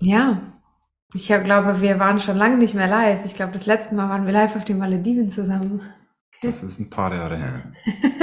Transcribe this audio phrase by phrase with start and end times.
[0.00, 0.40] ja,
[1.14, 3.24] ich glaube, wir waren schon lange nicht mehr live.
[3.24, 5.80] Ich glaube, das letzte Mal waren wir live auf den Malediven zusammen.
[6.42, 7.72] Das ist ein paar Jahre her.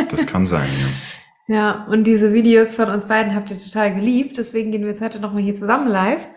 [0.10, 0.88] Das kann sein, ja.
[1.48, 4.38] Ja, und diese Videos von uns beiden habt ihr total geliebt.
[4.38, 6.30] Deswegen gehen wir jetzt heute nochmal hier zusammen live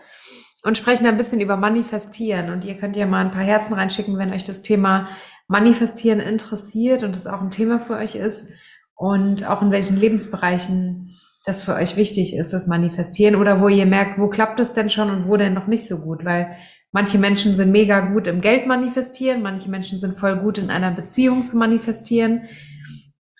[0.63, 2.51] und sprechen ein bisschen über Manifestieren.
[2.51, 5.07] Und ihr könnt ja mal ein paar Herzen reinschicken, wenn euch das Thema
[5.47, 8.51] Manifestieren interessiert und es auch ein Thema für euch ist
[8.95, 11.17] und auch in welchen Lebensbereichen
[11.47, 13.37] das für euch wichtig ist, das Manifestieren?
[13.37, 15.99] Oder wo ihr merkt, wo klappt es denn schon und wo denn noch nicht so
[15.99, 16.57] gut, weil
[16.91, 20.91] manche Menschen sind mega gut im Geld manifestieren, manche Menschen sind voll gut in einer
[20.91, 22.49] Beziehung zu manifestieren.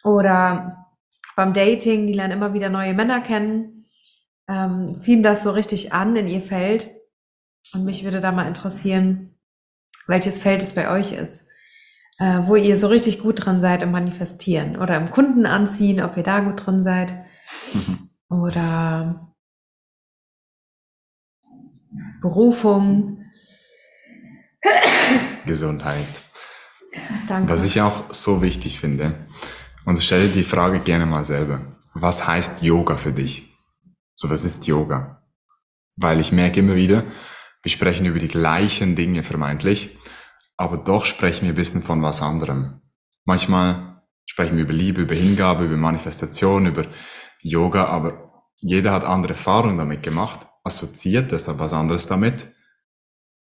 [0.06, 0.88] Oder
[1.36, 3.86] beim Dating, die lernen immer wieder neue Männer kennen,
[4.50, 6.90] ähm, ziehen das so richtig an in ihr Feld.
[7.74, 9.36] Und mich würde da mal interessieren,
[10.08, 11.52] welches Feld es bei euch ist,
[12.20, 16.16] äh, wo ihr so richtig gut drin seid im Manifestieren oder im Kunden anziehen, ob
[16.16, 17.27] ihr da gut drin seid
[17.74, 18.10] Mhm.
[18.30, 19.34] Oder
[22.22, 23.26] Berufung.
[25.46, 26.24] Gesundheit.
[27.28, 27.52] Danke.
[27.52, 29.28] Was ich auch so wichtig finde,
[29.88, 31.62] und stelle die Frage gerne mal selber.
[31.94, 33.58] Was heißt Yoga für dich?
[34.16, 35.24] So, was ist Yoga?
[35.96, 37.06] Weil ich merke immer wieder,
[37.64, 39.98] wir sprechen über die gleichen Dinge vermeintlich,
[40.58, 42.82] aber doch sprechen wir ein bisschen von was anderem.
[43.26, 46.86] Manchmal sprechen wir über Liebe, über Hingabe, über Manifestation, über
[47.42, 52.48] Yoga, aber jeder hat andere Erfahrungen damit gemacht, assoziiert deshalb was anderes damit.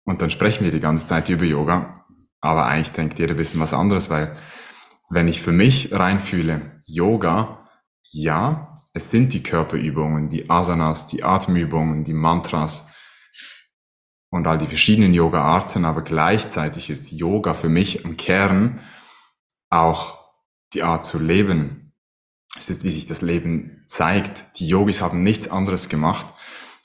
[0.05, 2.07] Und dann sprechen wir die ganze Zeit über Yoga,
[2.41, 4.37] aber eigentlich denkt jeder ein bisschen was anderes, weil
[5.11, 7.69] wenn ich für mich reinfühle, Yoga,
[8.03, 12.93] ja, es sind die Körperübungen, die Asanas, die Atemübungen, die Mantras
[14.31, 18.81] und all die verschiedenen Yoga-Arten, aber gleichzeitig ist Yoga für mich im Kern
[19.69, 20.19] auch
[20.73, 21.80] die Art zu leben,
[22.59, 24.59] es ist, wie sich das Leben zeigt.
[24.59, 26.27] Die Yogis haben nichts anderes gemacht,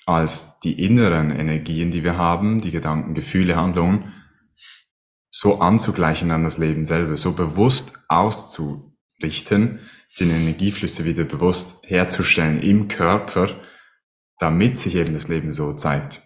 [0.05, 4.13] als die inneren Energien, die wir haben, die Gedanken, Gefühle, Handlungen,
[5.29, 9.79] so anzugleichen an das Leben selber, so bewusst auszurichten,
[10.19, 13.49] den Energieflüsse wieder bewusst herzustellen im Körper,
[14.39, 16.21] damit sich eben das Leben so zeigt,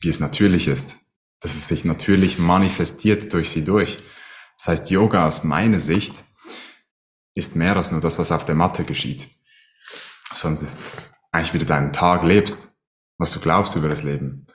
[0.00, 0.96] wie es natürlich ist,
[1.40, 3.98] dass es sich natürlich manifestiert durch sie durch.
[4.58, 6.22] Das heißt, Yoga aus meiner Sicht
[7.34, 9.28] ist mehr als nur das, was auf der Matte geschieht.
[10.34, 10.78] Sonst ist
[11.30, 12.68] eigentlich, wie du deinen Tag lebst,
[13.18, 14.46] was du glaubst über das Leben,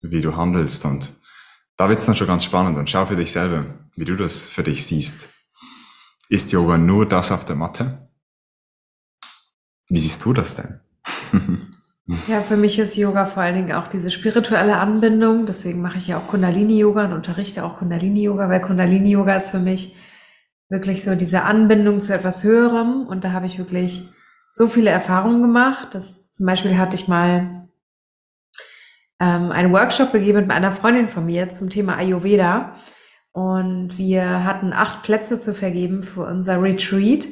[0.00, 0.84] wie du handelst.
[0.84, 1.12] Und
[1.76, 2.78] da wird es dann schon ganz spannend.
[2.78, 3.66] Und schau für dich selber,
[3.96, 5.14] wie du das für dich siehst.
[6.28, 8.08] Ist Yoga nur das auf der Matte?
[9.88, 10.80] Wie siehst du das denn?
[12.28, 15.46] ja, für mich ist Yoga vor allen Dingen auch diese spirituelle Anbindung.
[15.46, 19.96] Deswegen mache ich ja auch Kundalini-Yoga und unterrichte auch Kundalini-Yoga, weil Kundalini-Yoga ist für mich
[20.70, 23.06] wirklich so diese Anbindung zu etwas Höherem.
[23.06, 24.08] Und da habe ich wirklich
[24.50, 25.94] so viele Erfahrungen gemacht.
[25.94, 27.68] dass zum Beispiel hatte ich mal
[29.20, 32.74] ähm, einen Workshop gegeben mit einer Freundin von mir zum Thema Ayurveda.
[33.32, 37.28] Und wir hatten acht Plätze zu vergeben für unser Retreat,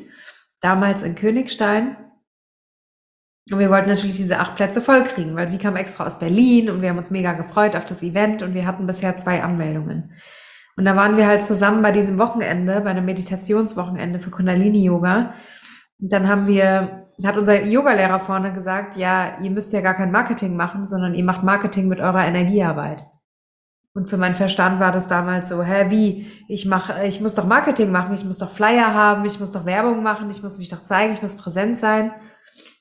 [0.60, 1.96] damals in Königstein.
[3.50, 6.82] Und wir wollten natürlich diese acht Plätze vollkriegen, weil sie kam extra aus Berlin und
[6.82, 10.12] wir haben uns mega gefreut auf das Event und wir hatten bisher zwei Anmeldungen.
[10.78, 15.34] Und da waren wir halt zusammen bei diesem Wochenende, bei einem Meditationswochenende für Kundalini Yoga.
[16.00, 20.12] Und dann haben wir, hat unser Yogalehrer vorne gesagt, ja, ihr müsst ja gar kein
[20.12, 23.04] Marketing machen, sondern ihr macht Marketing mit eurer Energiearbeit.
[23.92, 26.30] Und für meinen Verstand war das damals so, hä, wie?
[26.46, 29.64] Ich mache, ich muss doch Marketing machen, ich muss doch Flyer haben, ich muss doch
[29.64, 32.12] Werbung machen, ich muss mich doch zeigen, ich muss präsent sein,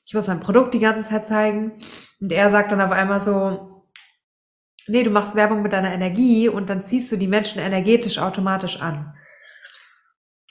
[0.04, 1.72] ich muss mein Produkt die ganze Zeit zeigen.
[2.20, 3.77] Und er sagt dann auf einmal so,
[4.88, 8.80] Nee, du machst Werbung mit deiner Energie und dann ziehst du die Menschen energetisch automatisch
[8.80, 9.14] an.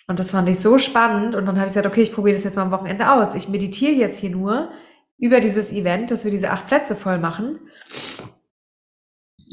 [0.07, 1.35] Und das fand ich so spannend.
[1.35, 3.35] Und dann habe ich gesagt, okay, ich probiere das jetzt mal am Wochenende aus.
[3.35, 4.71] Ich meditiere jetzt hier nur
[5.17, 7.59] über dieses Event, dass wir diese acht Plätze voll machen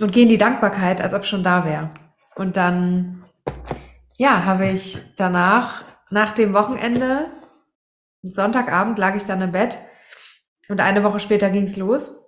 [0.00, 1.90] und gehe in die Dankbarkeit, als ob schon da wäre.
[2.36, 3.24] Und dann,
[4.16, 7.26] ja, habe ich danach, nach dem Wochenende,
[8.22, 9.78] Sonntagabend lag ich dann im Bett
[10.68, 12.23] und eine Woche später ging es los.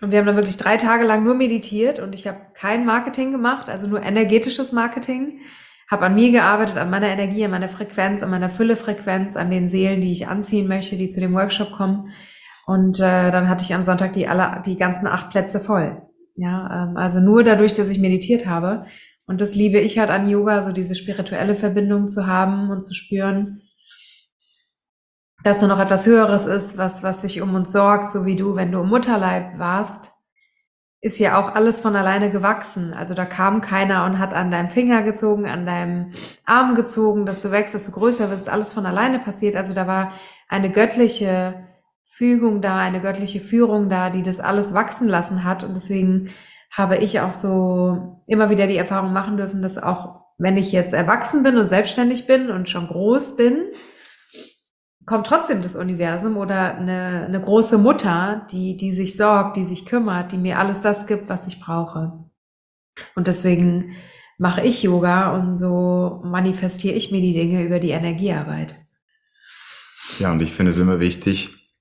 [0.00, 3.32] Und wir haben dann wirklich drei Tage lang nur meditiert und ich habe kein Marketing
[3.32, 5.40] gemacht, also nur energetisches Marketing.
[5.90, 9.68] Habe an mir gearbeitet, an meiner Energie, an meiner Frequenz, an meiner Füllefrequenz, an den
[9.68, 12.12] Seelen, die ich anziehen möchte, die zu dem Workshop kommen.
[12.66, 16.02] Und äh, dann hatte ich am Sonntag die alle, die ganzen acht Plätze voll.
[16.34, 18.84] Ja, ähm, also nur dadurch, dass ich meditiert habe.
[19.26, 22.92] Und das liebe ich halt an Yoga, so diese spirituelle Verbindung zu haben und zu
[22.92, 23.62] spüren,
[25.42, 28.56] dass da noch etwas Höheres ist, was, was sich um uns sorgt, so wie du,
[28.56, 30.10] wenn du im Mutterleib warst,
[31.00, 32.92] ist ja auch alles von alleine gewachsen.
[32.92, 36.10] Also da kam keiner und hat an deinem Finger gezogen, an deinem
[36.44, 39.54] Arm gezogen, dass du wächst, dass du größer wirst, alles von alleine passiert.
[39.54, 40.12] Also da war
[40.48, 41.68] eine göttliche
[42.16, 45.62] Fügung da, eine göttliche Führung da, die das alles wachsen lassen hat.
[45.62, 46.30] Und deswegen
[46.72, 50.94] habe ich auch so immer wieder die Erfahrung machen dürfen, dass auch wenn ich jetzt
[50.94, 53.66] erwachsen bin und selbstständig bin und schon groß bin,
[55.08, 59.86] kommt trotzdem das Universum oder eine, eine große Mutter, die, die sich sorgt, die sich
[59.86, 62.24] kümmert, die mir alles das gibt, was ich brauche.
[63.16, 63.96] Und deswegen
[64.36, 68.74] mache ich Yoga und so manifestiere ich mir die Dinge über die Energiearbeit.
[70.18, 71.74] Ja, und ich finde es immer wichtig,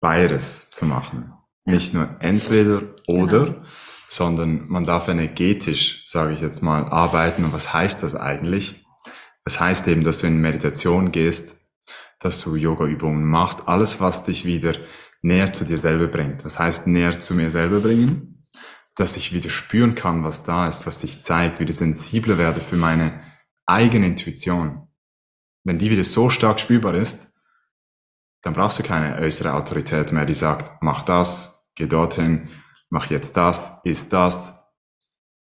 [0.00, 1.32] beides zu machen.
[1.64, 3.62] Nicht nur entweder oder, genau.
[4.06, 7.42] sondern man darf energetisch, sage ich jetzt mal, arbeiten.
[7.44, 8.84] Und was heißt das eigentlich?
[9.44, 11.56] Das heißt eben, dass du in Meditation gehst,
[12.18, 14.74] dass du Yoga-Übungen machst, alles, was dich wieder
[15.22, 16.44] näher zu dir selber bringt.
[16.44, 18.46] Das heißt, näher zu mir selber bringen,
[18.94, 22.76] dass ich wieder spüren kann, was da ist, was dich zeigt, wieder sensibler werde für
[22.76, 23.20] meine
[23.66, 24.88] eigene Intuition.
[25.64, 27.34] Wenn die wieder so stark spürbar ist,
[28.42, 32.48] dann brauchst du keine äußere Autorität mehr, die sagt, mach das, geh dorthin,
[32.88, 34.54] mach jetzt das, ist das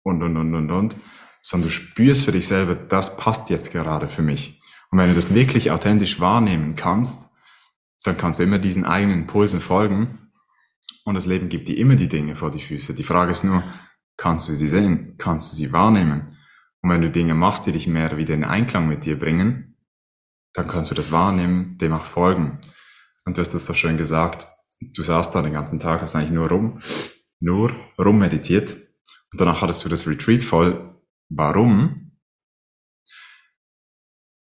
[0.04, 0.96] und, und, und, und, und,
[1.42, 4.61] sondern du spürst für dich selber, das passt jetzt gerade für mich.
[4.92, 7.18] Und wenn du das wirklich authentisch wahrnehmen kannst,
[8.04, 10.30] dann kannst du immer diesen eigenen Impulsen folgen.
[11.04, 12.94] Und das Leben gibt dir immer die Dinge vor die Füße.
[12.94, 13.64] Die Frage ist nur,
[14.18, 15.16] kannst du sie sehen?
[15.16, 16.36] Kannst du sie wahrnehmen?
[16.82, 19.78] Und wenn du Dinge machst, die dich mehr wieder in Einklang mit dir bringen,
[20.52, 22.60] dann kannst du das wahrnehmen, dem auch folgen.
[23.24, 24.46] Und du hast das so schön gesagt.
[24.80, 26.80] Du saßt da den ganzen Tag, hast eigentlich nur rum,
[27.40, 28.76] nur rum meditiert.
[29.32, 31.00] Und danach hattest du das Retreat voll.
[31.30, 32.11] Warum?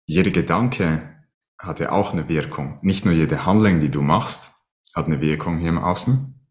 [0.06, 1.25] Jeder Gedanke
[1.57, 2.80] hat ja auch eine Wirkung.
[2.81, 4.54] Nicht nur jede Handlung, die du machst,
[4.94, 6.48] hat eine Wirkung hier im Außen.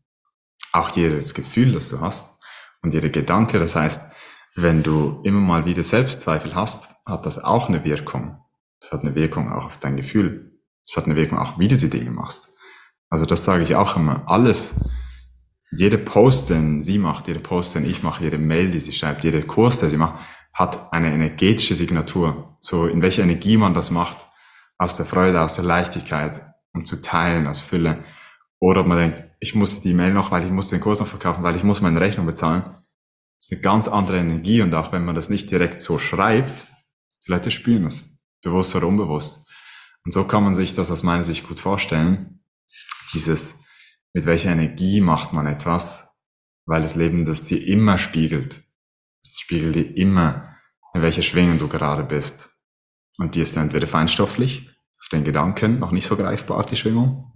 [0.73, 2.43] Auch jedes Gefühl, das du hast
[2.83, 3.59] und jeder Gedanke.
[3.59, 4.01] Das heißt,
[4.57, 8.39] wenn du immer mal wieder Selbstzweifel hast, hat das auch eine Wirkung.
[8.81, 10.61] Das hat eine Wirkung auch auf dein Gefühl.
[10.87, 12.57] Das hat eine Wirkung auch, wie du die Dinge machst.
[13.09, 14.25] Also das sage ich auch immer.
[14.27, 14.75] Alles,
[15.71, 19.25] jede Post, den sie macht, jede Post, den ich mache, jede Mail, die sie schreibt,
[19.25, 20.21] jeder Kurs, der sie macht,
[20.55, 22.57] hat eine energetische Signatur.
[22.61, 24.27] So in welcher Energie man das macht,
[24.79, 26.43] aus der Freude, aus der Leichtigkeit,
[26.73, 28.05] um zu teilen, aus Fülle.
[28.61, 31.07] Oder ob man denkt, ich muss die Mail noch, weil ich muss den Kurs noch
[31.07, 32.63] verkaufen, weil ich muss meine Rechnung bezahlen.
[32.63, 36.67] Das ist eine ganz andere Energie und auch wenn man das nicht direkt so schreibt,
[37.27, 39.51] die Leute spüren es, bewusst oder unbewusst.
[40.05, 42.45] Und so kann man sich das aus meiner Sicht gut vorstellen.
[43.13, 43.55] Dieses,
[44.13, 46.09] mit welcher Energie macht man etwas,
[46.67, 48.64] weil das Leben das dir immer spiegelt
[49.45, 50.57] spiegelt dir immer,
[50.95, 52.49] in welcher Schwingung du gerade bist.
[53.19, 57.31] Und die ist entweder feinstofflich, auf den Gedanken, noch nicht so greifbar, die Schwingung,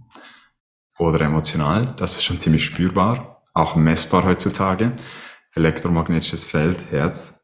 [0.97, 4.93] oder emotional, das ist schon ziemlich spürbar, auch messbar heutzutage.
[5.53, 7.35] Elektromagnetisches Feld, Herz,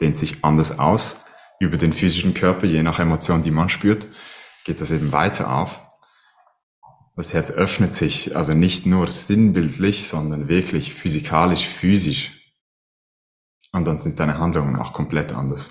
[0.00, 1.24] dehnt sich anders aus.
[1.60, 4.08] Über den physischen Körper, je nach Emotion, die man spürt,
[4.64, 5.80] geht das eben weiter auf.
[7.14, 12.39] Das Herz öffnet sich, also nicht nur sinnbildlich, sondern wirklich physikalisch, physisch
[13.72, 15.70] und dann sind deine Handlungen auch komplett anders.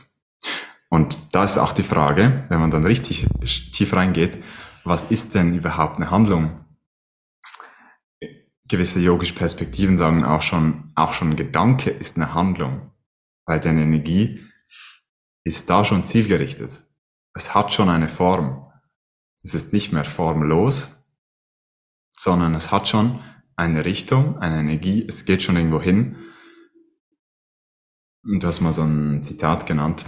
[0.90, 3.28] Und da ist auch die Frage, wenn man dann richtig
[3.72, 4.44] tief reingeht,
[4.84, 6.66] was ist denn überhaupt eine Handlung?
[8.68, 12.92] Gewisse yogische Perspektiven sagen auch schon, auch schon Gedanke ist eine Handlung,
[13.46, 14.44] weil deine Energie
[15.44, 16.82] ist da schon zielgerichtet.
[17.34, 18.72] Es hat schon eine Form.
[19.44, 21.12] Es ist nicht mehr formlos,
[22.18, 23.20] sondern es hat schon
[23.56, 26.18] eine Richtung, eine Energie, es geht schon irgendwo hin
[28.24, 30.06] Du hast mal so ein Zitat genannt.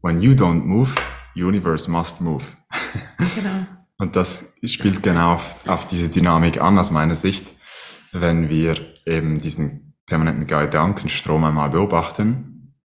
[0.00, 0.94] When you don't move,
[1.34, 2.44] universe must move.
[3.34, 3.66] Genau.
[3.98, 7.52] Und das spielt genau auf, auf diese Dynamik an, aus meiner Sicht.
[8.12, 12.76] Wenn wir eben diesen permanenten Gedankenstrom einmal beobachten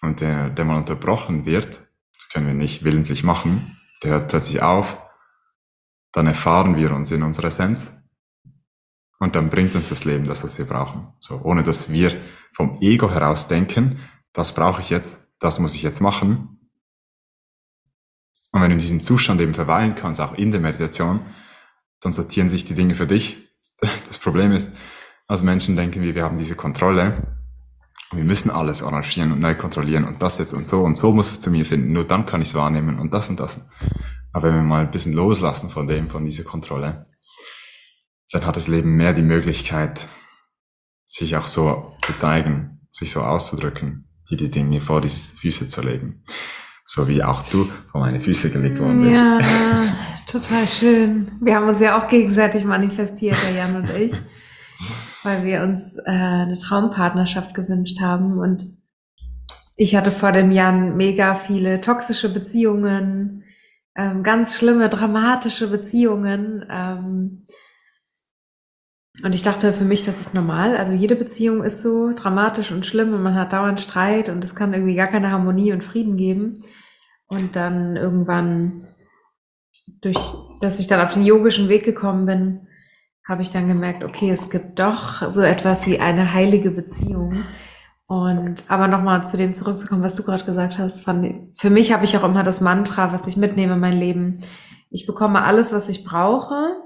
[0.00, 1.78] und der, der mal unterbrochen wird,
[2.16, 4.96] das können wir nicht willentlich machen, der hört plötzlich auf,
[6.12, 7.88] dann erfahren wir uns in unserer Essenz
[9.18, 11.08] und dann bringt uns das Leben das, was wir brauchen.
[11.20, 12.12] So, ohne dass wir
[12.52, 14.00] vom Ego heraus denken,
[14.32, 16.60] das brauche ich jetzt, das muss ich jetzt machen.
[18.52, 21.20] Und wenn du in diesem Zustand eben verweilen kannst, auch in der Meditation,
[22.00, 23.48] dann sortieren sich die Dinge für dich.
[24.06, 24.76] Das Problem ist,
[25.26, 27.38] als Menschen denken wir, wir haben diese Kontrolle
[28.12, 31.30] wir müssen alles arrangieren und neu kontrollieren und das jetzt und so und so muss
[31.30, 33.68] es zu mir finden, nur dann kann ich es wahrnehmen und das und das.
[34.32, 37.06] Aber wenn wir mal ein bisschen loslassen von dem, von dieser Kontrolle,
[38.30, 40.06] dann hat das Leben mehr die Möglichkeit,
[41.08, 45.82] sich auch so zu zeigen, sich so auszudrücken, die die Dinge vor die Füße zu
[45.82, 46.24] legen.
[46.84, 49.20] So wie auch du vor meine Füße gelegt worden bist.
[49.20, 49.40] Ja,
[50.26, 51.30] total schön.
[51.40, 54.12] Wir haben uns ja auch gegenseitig manifestiert, der Jan und ich,
[55.22, 58.38] weil wir uns äh, eine Traumpartnerschaft gewünscht haben.
[58.38, 58.74] Und
[59.76, 63.44] ich hatte vor dem Jan mega viele toxische Beziehungen,
[63.94, 66.64] ähm, ganz schlimme, dramatische Beziehungen.
[66.70, 67.42] Ähm,
[69.24, 70.76] und ich dachte für mich, das ist normal.
[70.76, 74.54] Also jede Beziehung ist so dramatisch und schlimm und man hat dauernd Streit und es
[74.54, 76.62] kann irgendwie gar keine Harmonie und Frieden geben.
[77.26, 78.86] Und dann irgendwann,
[80.00, 82.68] durch, dass ich dann auf den yogischen Weg gekommen bin,
[83.26, 87.44] habe ich dann gemerkt, okay, es gibt doch so etwas wie eine heilige Beziehung.
[88.06, 92.06] Und aber nochmal zu dem zurückzukommen, was du gerade gesagt hast, von, für mich habe
[92.06, 94.40] ich auch immer das Mantra, was ich mitnehme in mein Leben.
[94.90, 96.76] Ich bekomme alles, was ich brauche.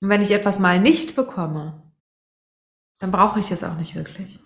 [0.00, 1.82] Und wenn ich etwas mal nicht bekomme,
[2.98, 4.40] dann brauche ich es auch nicht wirklich.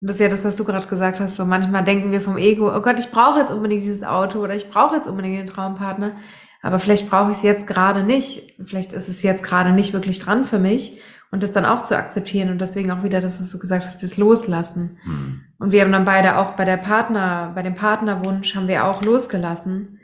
[0.00, 1.36] Und das ist ja das, was du gerade gesagt hast.
[1.36, 4.54] So manchmal denken wir vom Ego, oh Gott, ich brauche jetzt unbedingt dieses Auto oder
[4.54, 6.16] ich brauche jetzt unbedingt den Traumpartner.
[6.62, 8.54] Aber vielleicht brauche ich es jetzt gerade nicht.
[8.64, 11.00] Vielleicht ist es jetzt gerade nicht wirklich dran für mich
[11.30, 14.02] und das dann auch zu akzeptieren und deswegen auch wieder das, was du gesagt hast,
[14.02, 14.98] das Loslassen.
[15.04, 15.40] Mhm.
[15.58, 19.02] Und wir haben dann beide auch bei der Partner, bei dem Partnerwunsch haben wir auch
[19.02, 20.00] losgelassen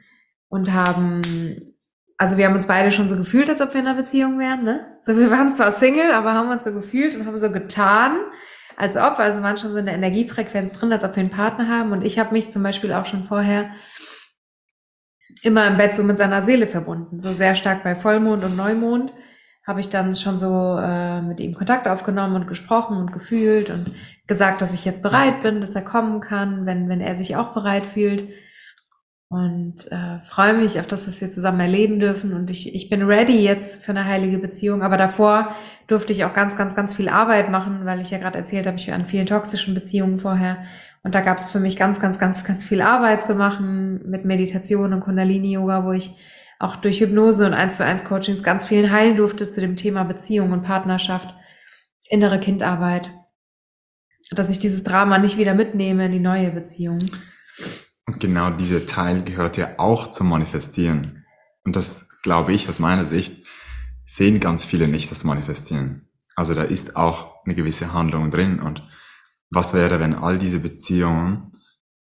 [0.48, 1.73] und haben,
[2.16, 4.62] also wir haben uns beide schon so gefühlt, als ob wir in einer Beziehung wären,
[4.62, 4.98] ne?
[5.06, 8.16] So, wir waren zwar Single, aber haben uns so gefühlt und haben so getan,
[8.76, 11.68] als ob, also waren schon so in der Energiefrequenz drin, als ob wir einen Partner
[11.68, 11.92] haben.
[11.92, 13.70] Und ich habe mich zum Beispiel auch schon vorher
[15.42, 19.12] immer im Bett so mit seiner Seele verbunden, so sehr stark bei Vollmond und Neumond
[19.66, 23.92] habe ich dann schon so äh, mit ihm Kontakt aufgenommen und gesprochen und gefühlt und
[24.26, 27.54] gesagt, dass ich jetzt bereit bin, dass er kommen kann, wenn, wenn er sich auch
[27.54, 28.28] bereit fühlt.
[29.28, 32.34] Und äh, freue mich auf das, was wir zusammen erleben dürfen.
[32.34, 34.82] Und ich, ich bin ready jetzt für eine heilige Beziehung.
[34.82, 35.54] Aber davor
[35.86, 38.76] durfte ich auch ganz, ganz, ganz viel Arbeit machen, weil ich ja gerade erzählt habe,
[38.76, 40.58] ich war an vielen toxischen Beziehungen vorher.
[41.02, 44.24] Und da gab es für mich ganz, ganz, ganz, ganz viel Arbeit zu machen mit
[44.24, 46.16] Meditation und Kundalini-Yoga, wo ich
[46.58, 50.04] auch durch Hypnose und 1 zu 1 Coachings ganz vielen heilen durfte zu dem Thema
[50.04, 51.34] Beziehung und Partnerschaft,
[52.08, 53.10] innere Kindarbeit.
[54.30, 57.00] Dass ich dieses Drama nicht wieder mitnehme in die neue Beziehung.
[58.24, 61.26] Genau dieser Teil gehört ja auch zum Manifestieren.
[61.62, 63.46] Und das glaube ich aus meiner Sicht
[64.06, 66.08] sehen ganz viele nicht das Manifestieren.
[66.34, 68.60] Also da ist auch eine gewisse Handlung drin.
[68.60, 68.82] Und
[69.50, 71.60] was wäre, wenn all diese Beziehungen,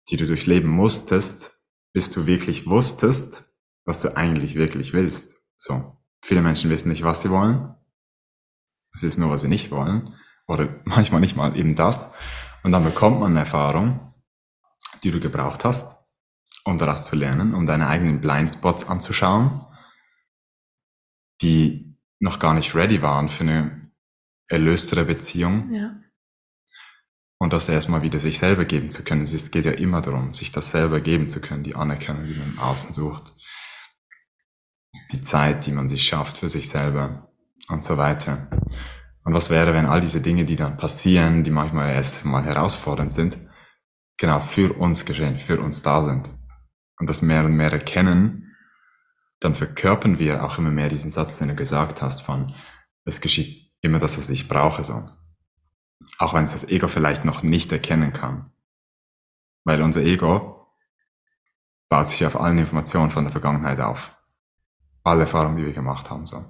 [0.10, 1.58] die du durchleben musstest,
[1.94, 3.46] bis du wirklich wusstest,
[3.86, 5.36] was du eigentlich wirklich willst.
[5.58, 5.96] So.
[6.22, 7.76] Viele Menschen wissen nicht, was sie wollen.
[8.94, 10.16] Sie wissen nur, was sie nicht wollen.
[10.48, 12.10] Oder manchmal nicht mal eben das.
[12.64, 14.02] Und dann bekommt man eine Erfahrung,
[15.02, 15.96] die du gebraucht hast,
[16.70, 19.52] um daraus zu lernen, um deine eigenen Blindspots anzuschauen,
[21.42, 23.92] die noch gar nicht ready waren für eine
[24.48, 25.74] erlöstere Beziehung.
[25.74, 25.96] Ja.
[27.42, 29.22] Und das erstmal wieder sich selber geben zu können.
[29.22, 32.54] Es geht ja immer darum, sich das selber geben zu können, die Anerkennung, die man
[32.54, 33.34] im Außen sucht
[35.12, 37.32] die Zeit, die man sich schafft für sich selber
[37.68, 38.48] und so weiter.
[39.24, 43.14] Und was wäre, wenn all diese Dinge, die dann passieren, die manchmal erst mal herausfordernd
[43.14, 43.38] sind,
[44.18, 46.30] genau für uns geschehen, für uns da sind
[47.00, 48.56] und das mehr und mehr erkennen,
[49.40, 52.54] dann verkörpern wir auch immer mehr diesen Satz, den du gesagt hast, von
[53.06, 55.10] es geschieht immer das, was ich brauche, so.
[56.18, 58.52] Auch wenn es das Ego vielleicht noch nicht erkennen kann.
[59.64, 60.68] Weil unser Ego
[61.88, 64.16] baut sich auf allen Informationen von der Vergangenheit auf
[65.04, 66.26] alle Erfahrungen, die wir gemacht haben.
[66.26, 66.46] So.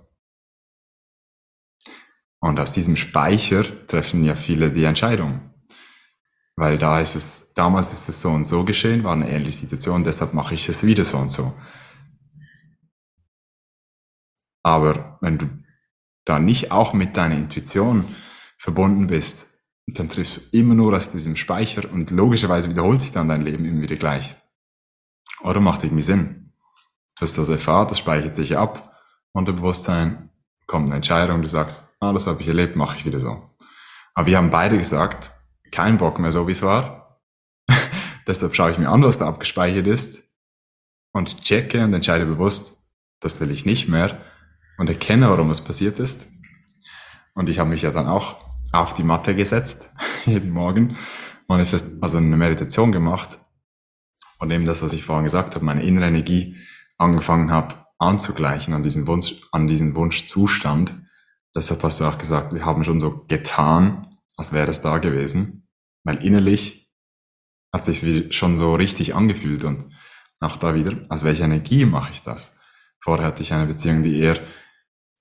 [2.40, 5.54] Und aus diesem Speicher treffen ja viele die Entscheidung.
[6.56, 10.06] Weil da ist es, damals ist es so und so geschehen, war eine ähnliche Situation,
[10.06, 11.54] deshalb mache ich es wieder so und so.
[14.64, 15.50] Aber wenn du
[16.24, 18.06] da nicht auch mit deiner Intuition
[18.58, 19.48] verbunden bist,
[19.88, 23.66] dann triffst du immer nur aus diesem Speicher und logischerweise wiederholt sich dann dein Leben
[23.66, 24.38] immer wieder gleich.
[25.42, 26.54] Oder macht irgendwie Sinn?
[27.18, 28.96] Du hast das erfahren, das speichert sich ab.
[29.34, 30.30] Unterbewusstsein
[30.66, 33.50] kommt eine Entscheidung, du sagst, ah, das habe ich erlebt, mache ich wieder so.
[34.14, 35.32] Aber wir haben beide gesagt,
[35.72, 36.99] kein Bock mehr so, wie es war.
[38.30, 40.30] Deshalb schaue ich mir an, was da abgespeichert ist
[41.14, 42.88] und checke und entscheide bewusst,
[43.22, 44.22] das will ich nicht mehr
[44.78, 46.28] und erkenne, warum es passiert ist.
[47.34, 48.36] Und ich habe mich ja dann auch
[48.72, 49.80] auf die Matte gesetzt,
[50.26, 50.96] jeden Morgen,
[51.48, 53.40] manifest, also eine Meditation gemacht
[54.38, 56.56] und eben das, was ich vorhin gesagt habe, meine innere Energie
[57.00, 60.94] angefangen habe anzugleichen an diesen Wunsch, an diesen Wunschzustand.
[61.56, 65.68] Deshalb hast du auch gesagt, wir haben schon so getan, als wäre es da gewesen,
[66.04, 66.89] weil innerlich
[67.72, 69.92] hat sich schon so richtig angefühlt und
[70.40, 72.56] auch da wieder, aus welcher Energie mache ich das?
[73.00, 74.40] Vorher hatte ich eine Beziehung, die eher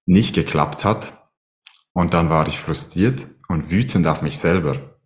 [0.07, 1.12] nicht geklappt hat.
[1.93, 4.99] Und dann war ich frustriert und wütend auf mich selber.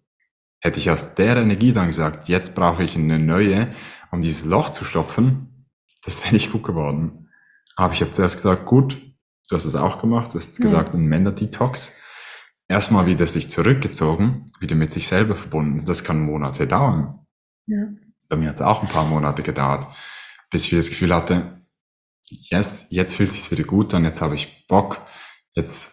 [0.61, 3.75] Hätte ich aus der Energie dann gesagt, jetzt brauche ich eine neue,
[4.11, 5.67] um dieses Loch zu stopfen,
[6.03, 7.31] das wäre nicht gut geworden.
[7.77, 9.01] Aber ich habe zuerst gesagt, gut,
[9.49, 10.63] du hast es auch gemacht, du hast ja.
[10.63, 11.99] gesagt, ein Männer-Detox.
[12.69, 15.85] Erstmal wieder sich zurückgezogen, wieder mit sich selber verbunden.
[15.85, 17.22] Das kann Monate dauern.
[17.67, 17.89] Ja.
[18.29, 19.87] Bei mir hat es auch ein paar Monate gedauert,
[20.51, 21.61] bis ich das Gefühl hatte,
[22.29, 25.05] yes, jetzt fühlt sich wieder gut an, jetzt habe ich Bock,
[25.55, 25.91] jetzt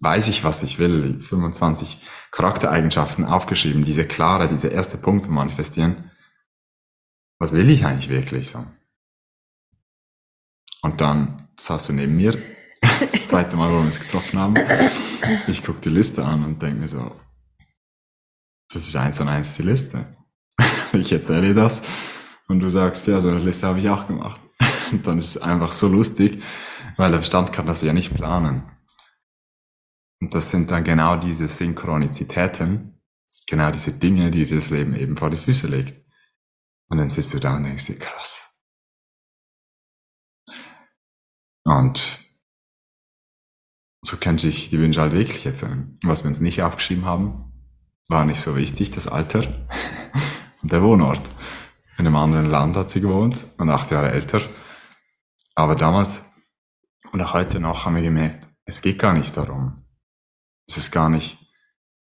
[0.00, 1.20] weiß ich, was ich will.
[1.20, 6.10] 25 Charaktereigenschaften aufgeschrieben, diese klare, diese erste Punkte manifestieren.
[7.38, 8.64] Was will ich eigentlich wirklich so?
[10.82, 12.32] Und dann saß du neben mir,
[13.00, 14.54] das zweite Mal, wo wir uns getroffen haben.
[15.46, 17.20] Ich gucke die Liste an und denke mir so,
[18.72, 20.15] das ist eins und eins die Liste.
[20.92, 21.82] Ich erzähle das
[22.48, 24.40] und du sagst, ja, so eine Liste habe ich auch gemacht.
[24.92, 26.42] Und dann ist es einfach so lustig,
[26.96, 28.62] weil der Verstand kann das ja nicht planen.
[30.20, 33.02] Und das sind dann genau diese Synchronizitäten,
[33.48, 36.06] genau diese Dinge, die das Leben eben vor die Füße legt.
[36.88, 38.56] Und dann sitzt du da und denkst dir, krass.
[41.64, 42.24] Und
[44.02, 45.98] so können sich die Wünsche halt wirklich erfüllen.
[46.02, 47.52] Was wir uns nicht aufgeschrieben haben,
[48.08, 49.42] war nicht so wichtig, das Alter
[50.62, 51.22] der Wohnort.
[51.98, 54.42] In einem anderen Land hat sie gewohnt und acht Jahre älter.
[55.54, 56.22] Aber damals
[57.16, 59.82] und auch heute noch haben wir gemerkt, es geht gar nicht darum.
[60.66, 61.38] Es ist gar nicht,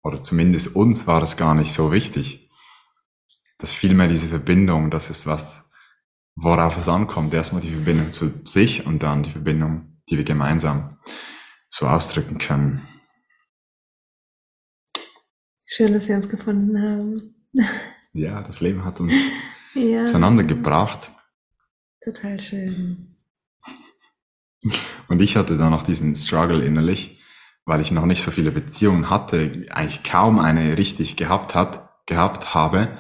[0.02, 2.50] oder zumindest uns war es gar nicht so wichtig.
[3.58, 5.62] Dass vielmehr diese Verbindung, das ist was,
[6.34, 7.32] worauf es ankommt.
[7.32, 10.96] Erstmal die Verbindung zu sich und dann die Verbindung, die wir gemeinsam
[11.68, 12.82] so ausdrücken können.
[15.64, 17.34] Schön, dass wir uns gefunden haben.
[18.12, 19.14] Ja, das Leben hat uns
[19.74, 20.06] ja.
[20.06, 21.10] zueinander gebracht.
[22.02, 23.16] Total schön.
[25.08, 27.22] Und ich hatte dann noch diesen Struggle innerlich,
[27.64, 32.54] weil ich noch nicht so viele Beziehungen hatte, eigentlich kaum eine richtig gehabt hat, gehabt
[32.54, 32.98] habe,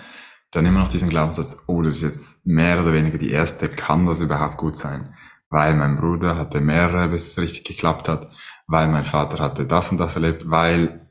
[0.50, 4.06] dann immer noch diesen Glaubenssatz, oh, das ist jetzt mehr oder weniger die erste, kann
[4.06, 5.14] das überhaupt gut sein?
[5.50, 8.30] Weil mein Bruder hatte mehrere, bis es richtig geklappt hat,
[8.66, 11.08] weil mein Vater hatte das und das erlebt, weil,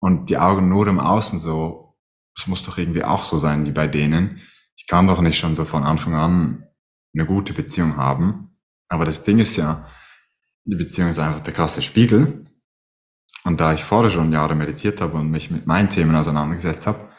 [0.00, 1.83] und die Augen nur im Außen so,
[2.36, 4.40] es muss doch irgendwie auch so sein wie bei denen.
[4.76, 6.66] Ich kann doch nicht schon so von Anfang an
[7.14, 8.56] eine gute Beziehung haben.
[8.88, 9.88] Aber das Ding ist ja,
[10.64, 12.44] die Beziehung ist einfach der krasse Spiegel.
[13.44, 17.10] Und da ich vorher schon Jahre meditiert habe und mich mit meinen Themen auseinandergesetzt habe,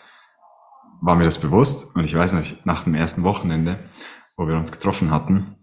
[1.01, 1.95] war mir das bewusst.
[1.95, 3.79] Und ich weiß noch, nach dem ersten Wochenende,
[4.35, 5.55] wo wir uns getroffen hatten,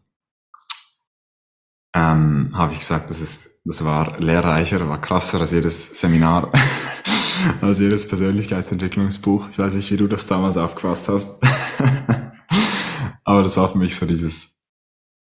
[1.95, 6.51] ähm, habe ich gesagt, das ist, das war lehrreicher, war krasser als jedes Seminar,
[7.61, 9.51] als jedes Persönlichkeitsentwicklungsbuch.
[9.51, 11.42] Ich weiß nicht, wie du das damals aufgefasst hast.
[13.25, 14.61] Aber das war für mich so dieses,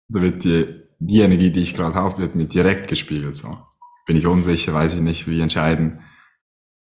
[0.09, 3.37] da wird die, die Energie, die ich gerade habe, wird mir direkt gespiegelt.
[3.37, 3.59] So.
[4.07, 6.01] Bin ich unsicher, weiß ich nicht, wie entscheiden.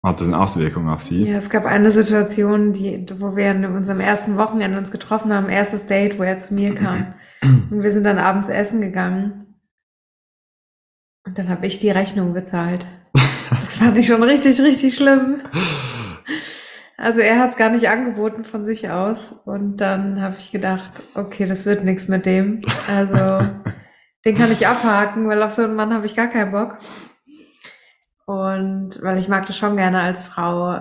[0.05, 1.25] Hat das eine Auswirkung auf sie?
[1.25, 5.49] Ja, es gab eine Situation, die, wo wir in unserem ersten Wochenende uns getroffen haben,
[5.49, 7.11] erstes Date, wo er zu mir kam.
[7.43, 9.57] Und wir sind dann abends essen gegangen.
[11.27, 12.87] Und dann habe ich die Rechnung bezahlt.
[13.79, 15.41] Fand ich schon richtig, richtig schlimm.
[16.97, 19.33] Also er hat es gar nicht angeboten von sich aus.
[19.45, 22.63] Und dann habe ich gedacht, okay, das wird nichts mit dem.
[22.89, 23.47] Also
[24.25, 26.79] den kann ich abhaken, weil auf so einen Mann habe ich gar keinen Bock.
[28.27, 30.81] Und weil ich mag das schon gerne als Frau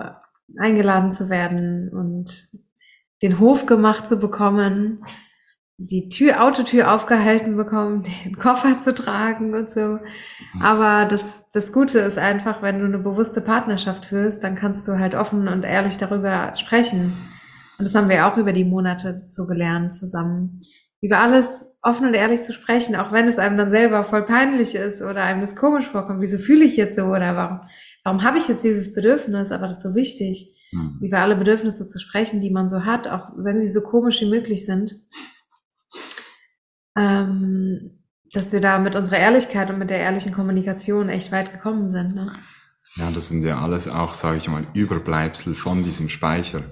[0.58, 2.48] eingeladen zu werden und
[3.22, 5.04] den Hof gemacht zu bekommen,
[5.78, 9.98] die Tür, Autotür aufgehalten bekommen, den Koffer zu tragen und so.
[10.60, 14.98] Aber das, das Gute ist einfach, wenn du eine bewusste Partnerschaft führst, dann kannst du
[14.98, 17.16] halt offen und ehrlich darüber sprechen.
[17.78, 20.60] Und das haben wir auch über die Monate so gelernt zusammen.
[21.00, 24.74] Über alles offen und ehrlich zu sprechen, auch wenn es einem dann selber voll peinlich
[24.74, 26.20] ist oder einem das komisch vorkommt.
[26.20, 27.60] Wieso fühle ich jetzt so oder warum,
[28.02, 29.52] warum habe ich jetzt dieses Bedürfnis?
[29.52, 30.98] Aber das ist so wichtig, mhm.
[31.00, 34.28] über alle Bedürfnisse zu sprechen, die man so hat, auch wenn sie so komisch wie
[34.28, 34.98] möglich sind
[36.98, 37.98] ähm,
[38.32, 42.14] dass wir da mit unserer Ehrlichkeit und mit der ehrlichen Kommunikation echt weit gekommen sind.
[42.14, 42.32] Ne?
[42.96, 46.62] Ja, das sind ja alles auch, sage ich mal, Überbleibsel von diesem Speicher.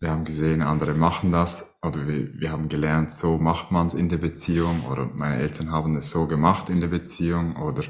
[0.00, 3.94] Wir haben gesehen, andere machen das oder wir, wir haben gelernt, so macht man es
[3.94, 7.84] in der Beziehung oder meine Eltern haben es so gemacht in der Beziehung oder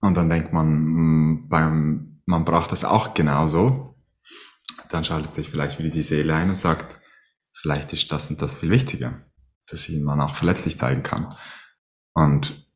[0.00, 3.96] und dann denkt man, hm, beim, man braucht das auch genauso.
[4.90, 7.00] Dann schaltet sich vielleicht wieder die Seele ein und sagt,
[7.60, 9.25] vielleicht ist das und das viel wichtiger
[9.68, 11.36] dass ihn man auch verletzlich zeigen kann.
[12.14, 12.66] Und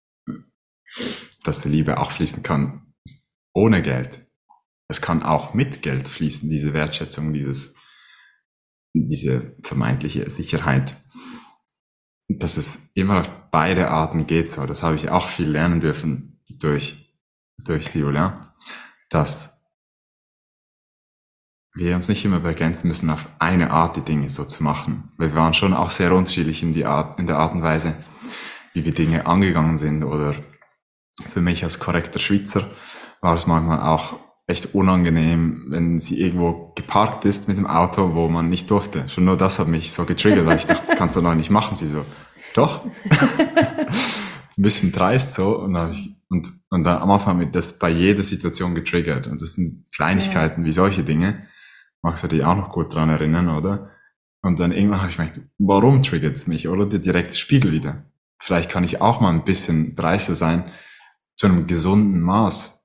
[1.44, 2.94] dass die Liebe auch fließen kann
[3.54, 4.26] ohne Geld.
[4.88, 7.76] Es kann auch mit Geld fließen, diese Wertschätzung, dieses,
[8.92, 10.96] diese vermeintliche Sicherheit.
[12.28, 14.50] dass es immer auf beide Arten geht.
[14.50, 17.12] So, das habe ich auch viel lernen dürfen durch,
[17.58, 18.54] durch Julia,
[19.08, 19.59] dass
[21.74, 25.12] wir uns nicht immer begrenzen müssen, auf eine Art die Dinge so zu machen.
[25.16, 27.94] Weil wir waren schon auch sehr unterschiedlich in, die Art, in der Art und Weise,
[28.72, 30.04] wie wir Dinge angegangen sind.
[30.04, 30.34] Oder
[31.32, 32.68] für mich als korrekter Schweizer
[33.20, 34.14] war es manchmal auch
[34.46, 39.08] echt unangenehm, wenn sie irgendwo geparkt ist mit dem Auto, wo man nicht durfte.
[39.08, 41.50] Schon nur das hat mich so getriggert, weil ich dachte, das kannst du noch nicht
[41.50, 41.76] machen.
[41.76, 42.04] Sie so,
[42.54, 42.84] doch.
[44.58, 45.56] Ein bisschen dreist so.
[45.56, 49.28] Und, dann ich, und, und dann am Anfang wird das bei jeder Situation getriggert.
[49.28, 50.66] Und das sind Kleinigkeiten ja.
[50.66, 51.46] wie solche Dinge.
[52.02, 53.90] Magst du dich auch noch gut dran erinnern, oder?
[54.42, 56.68] Und dann irgendwann habe ich gemerkt, warum triggert es mich?
[56.68, 58.04] Oder der direkte Spiegel wieder.
[58.40, 60.64] Vielleicht kann ich auch mal ein bisschen dreister sein,
[61.36, 62.80] zu einem gesunden Maß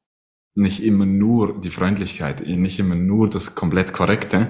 [0.56, 4.50] nicht immer nur die Freundlichkeit, nicht immer nur das komplett Korrekte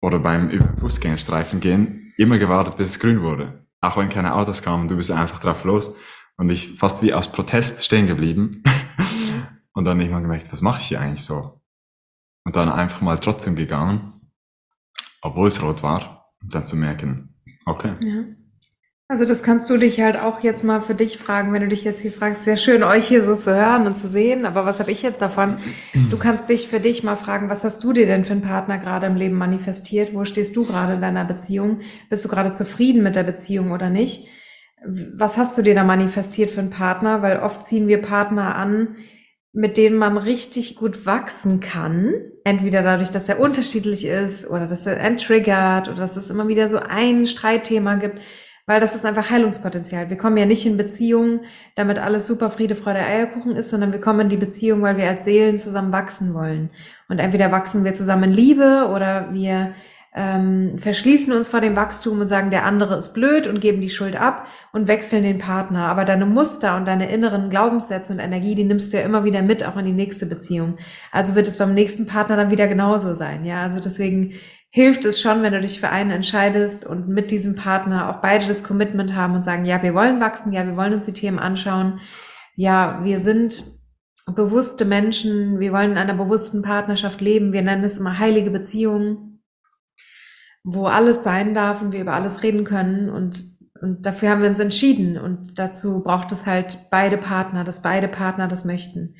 [0.00, 3.66] oder beim über Fußgängerstreifen gehen, immer gewartet, bis es grün wurde.
[3.80, 5.96] Auch wenn keine Autos kamen, du bist einfach drauf los.
[6.36, 8.62] Und ich fast wie aus Protest stehen geblieben.
[9.72, 11.60] und dann irgendwann gemerkt, was mache ich hier eigentlich so?
[12.44, 14.20] Und dann einfach mal trotzdem gegangen,
[15.22, 17.94] obwohl es rot war, und dann zu merken, okay.
[18.00, 18.24] Ja.
[19.06, 21.84] Also das kannst du dich halt auch jetzt mal für dich fragen, wenn du dich
[21.84, 24.80] jetzt hier fragst, sehr schön euch hier so zu hören und zu sehen, aber was
[24.80, 25.58] habe ich jetzt davon?
[26.10, 28.78] Du kannst dich für dich mal fragen, was hast du dir denn für einen Partner
[28.78, 30.14] gerade im Leben manifestiert?
[30.14, 31.80] Wo stehst du gerade in deiner Beziehung?
[32.08, 34.26] Bist du gerade zufrieden mit der Beziehung oder nicht?
[34.86, 37.20] Was hast du dir da manifestiert für einen Partner?
[37.20, 38.96] Weil oft ziehen wir Partner an,
[39.54, 42.12] mit denen man richtig gut wachsen kann.
[42.44, 46.68] Entweder dadurch, dass er unterschiedlich ist oder dass er enttriggert oder dass es immer wieder
[46.68, 48.18] so ein Streitthema gibt
[48.66, 50.08] weil das ist einfach Heilungspotenzial.
[50.08, 51.40] Wir kommen ja nicht in Beziehungen,
[51.74, 55.06] damit alles super Friede, Freude, Eierkuchen ist, sondern wir kommen in die Beziehung, weil wir
[55.08, 56.70] als Seelen zusammen wachsen wollen.
[57.08, 59.74] Und entweder wachsen wir zusammen in Liebe oder wir
[60.16, 63.90] ähm, verschließen uns vor dem Wachstum und sagen, der andere ist blöd und geben die
[63.90, 65.88] Schuld ab und wechseln den Partner.
[65.88, 69.42] Aber deine Muster und deine inneren Glaubenssätze und Energie, die nimmst du ja immer wieder
[69.42, 70.76] mit, auch in die nächste Beziehung.
[71.10, 73.44] Also wird es beim nächsten Partner dann wieder genauso sein.
[73.44, 74.34] Ja, also deswegen
[74.70, 78.46] hilft es schon, wenn du dich für einen entscheidest und mit diesem Partner auch beide
[78.46, 81.40] das Commitment haben und sagen, ja, wir wollen wachsen, ja, wir wollen uns die Themen
[81.40, 82.00] anschauen,
[82.54, 83.64] ja, wir sind
[84.32, 89.33] bewusste Menschen, wir wollen in einer bewussten Partnerschaft leben, wir nennen es immer heilige Beziehungen,
[90.64, 94.48] wo alles sein darf und wir über alles reden können und und dafür haben wir
[94.48, 99.14] uns entschieden und dazu braucht es halt beide Partner, dass beide Partner das möchten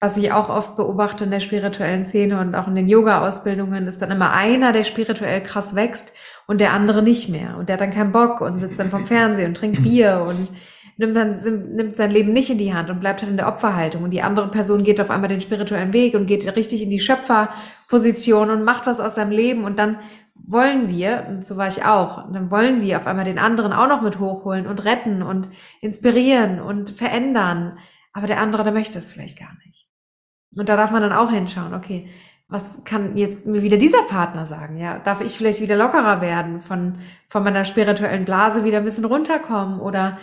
[0.00, 4.02] was ich auch oft beobachte in der spirituellen Szene und auch in den Yoga-Ausbildungen, ist
[4.02, 7.56] dann immer einer, der spirituell krass wächst und der andere nicht mehr.
[7.58, 10.48] Und der hat dann keinen Bock und sitzt dann vom Fernsehen und trinkt Bier und
[10.98, 11.34] nimmt, dann,
[11.74, 14.02] nimmt sein Leben nicht in die Hand und bleibt halt in der Opferhaltung.
[14.02, 17.00] Und die andere Person geht auf einmal den spirituellen Weg und geht richtig in die
[17.00, 19.64] Schöpferposition und macht was aus seinem Leben.
[19.64, 19.98] Und dann
[20.46, 23.88] wollen wir, und so war ich auch, dann wollen wir auf einmal den anderen auch
[23.88, 25.48] noch mit hochholen und retten und
[25.80, 27.78] inspirieren und verändern.
[28.12, 29.88] Aber der andere, der möchte es vielleicht gar nicht.
[30.56, 32.08] Und da darf man dann auch hinschauen, okay,
[32.48, 34.76] was kann jetzt mir wieder dieser Partner sagen?
[34.76, 39.04] Ja, darf ich vielleicht wieder lockerer werden, von, von meiner spirituellen Blase wieder ein bisschen
[39.04, 40.18] runterkommen oder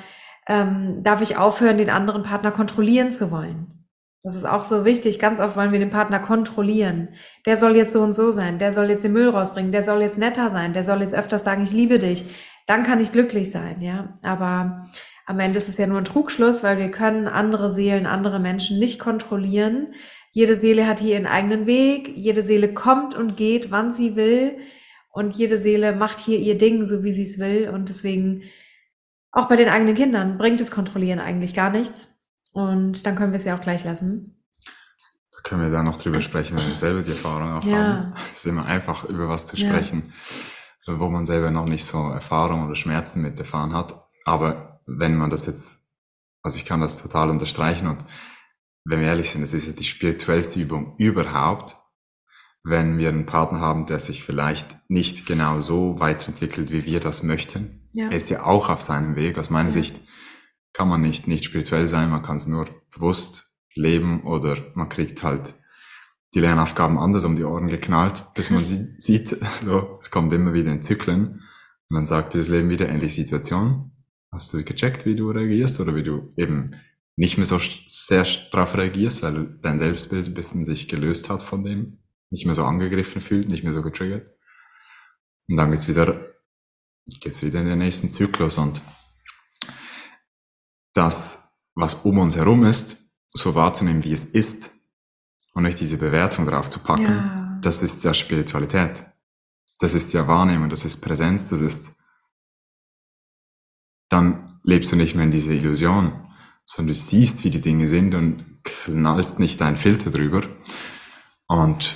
[0.47, 3.83] ähm, darf ich aufhören, den anderen Partner kontrollieren zu wollen?
[4.23, 5.19] Das ist auch so wichtig.
[5.19, 7.09] Ganz oft wollen wir den Partner kontrollieren.
[7.45, 8.57] Der soll jetzt so und so sein.
[8.57, 9.73] Der soll jetzt den Müll rausbringen.
[9.73, 10.71] Der soll jetzt netter sein.
[10.71, 12.23] Der soll jetzt öfters sagen, ich liebe dich.
[12.65, 14.17] Dann kann ich glücklich sein, ja.
[14.23, 14.88] Aber
[15.25, 18.79] am Ende ist es ja nur ein Trugschluss, weil wir können andere Seelen, andere Menschen
[18.79, 19.93] nicht kontrollieren.
[20.31, 22.09] Jede Seele hat hier ihren eigenen Weg.
[22.15, 24.57] Jede Seele kommt und geht, wann sie will.
[25.12, 27.69] Und jede Seele macht hier ihr Ding, so wie sie es will.
[27.69, 28.43] Und deswegen,
[29.33, 32.12] auch bei den eigenen Kindern, bringt es Kontrollieren eigentlich gar nichts.
[32.53, 34.41] Und dann können wir es ja auch gleich lassen.
[35.31, 37.77] Da können wir da noch drüber sprechen, wenn wir selber die Erfahrung auch ja.
[37.77, 38.13] haben.
[38.31, 40.13] Es ist immer einfach, über was zu sprechen,
[40.85, 40.99] ja.
[40.99, 44.07] wo man selber noch nicht so Erfahrung oder Schmerzen mit erfahren hat.
[44.25, 45.77] Aber wenn man das jetzt,
[46.43, 48.05] also ich kann das total unterstreichen und
[48.85, 51.75] wenn wir ehrlich sind, es ist ja die spirituellste Übung überhaupt,
[52.63, 57.23] wenn wir einen Partner haben, der sich vielleicht nicht genau so weiterentwickelt, wie wir das
[57.23, 57.89] möchten.
[57.93, 58.09] Ja.
[58.09, 59.37] Er ist ja auch auf seinem Weg.
[59.37, 59.73] Aus meiner ja.
[59.73, 59.95] Sicht
[60.73, 65.23] kann man nicht, nicht spirituell sein, man kann es nur bewusst leben oder man kriegt
[65.23, 65.53] halt
[66.33, 70.53] die Lernaufgaben anders um die Ohren geknallt, bis man sie sieht, so, es kommt immer
[70.53, 71.41] wieder in Zyklen.
[71.89, 73.91] Und dann sagt dieses Leben wieder ähnliche Situation.
[74.31, 76.75] Hast du gecheckt, wie du reagierst oder wie du eben
[77.15, 81.63] nicht mehr so sehr darauf reagierst, weil dein Selbstbild ein bisschen sich gelöst hat von
[81.63, 81.99] dem,
[82.31, 84.27] nicht mehr so angegriffen fühlt, nicht mehr so getriggert.
[85.47, 86.33] Und dann geht's wieder,
[87.05, 88.81] geht's wieder in den nächsten Zyklus und
[90.93, 91.38] das,
[91.75, 92.97] was um uns herum ist,
[93.34, 94.69] so wahrzunehmen, wie es ist
[95.53, 97.60] und nicht diese Bewertung drauf zu packen, ja.
[97.62, 99.06] das ist ja Spiritualität.
[99.79, 101.89] Das ist ja Wahrnehmen, das ist Präsenz, das ist
[104.13, 106.13] dann lebst du nicht mehr in dieser Illusion,
[106.65, 110.43] sondern du siehst, wie die Dinge sind und knallst nicht deinen Filter drüber.
[111.47, 111.95] Und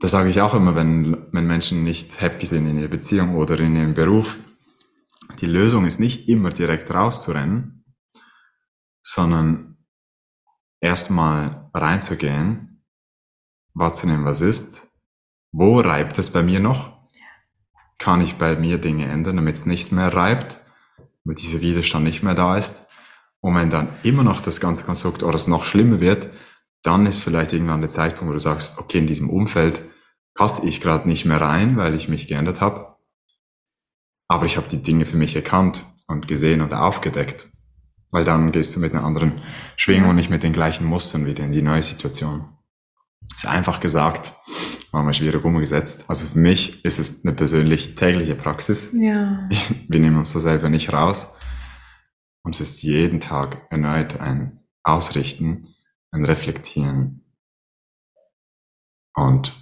[0.00, 3.58] das sage ich auch immer, wenn, wenn Menschen nicht happy sind in ihrer Beziehung oder
[3.58, 4.38] in ihrem Beruf.
[5.40, 7.83] Die Lösung ist nicht immer direkt rauszurennen,
[9.04, 9.76] sondern
[10.80, 12.84] erstmal reinzugehen,
[13.74, 14.82] wahrzunehmen, was ist,
[15.52, 16.98] wo reibt es bei mir noch,
[17.98, 20.58] kann ich bei mir Dinge ändern, damit es nicht mehr reibt,
[21.24, 22.86] damit dieser Widerstand nicht mehr da ist.
[23.40, 26.30] Und wenn dann immer noch das ganze Konstrukt oder es noch schlimmer wird,
[26.82, 29.80] dann ist vielleicht irgendwann der Zeitpunkt, wo du sagst, okay, in diesem Umfeld
[30.34, 32.96] passe ich gerade nicht mehr rein, weil ich mich geändert habe.
[34.28, 37.46] Aber ich habe die Dinge für mich erkannt und gesehen und aufgedeckt.
[38.14, 39.32] Weil dann gehst du mit einer anderen
[39.76, 42.44] Schwingung und nicht mit den gleichen Mustern wieder in die neue Situation.
[43.34, 44.32] Ist einfach gesagt,
[44.92, 46.04] manchmal schwierig umgesetzt.
[46.06, 48.92] Also für mich ist es eine persönlich tägliche Praxis.
[48.92, 49.48] Ja.
[49.88, 51.34] Wir nehmen uns da selber nicht raus.
[52.44, 55.74] Und es ist jeden Tag erneut ein Ausrichten,
[56.12, 57.24] ein Reflektieren.
[59.16, 59.52] Und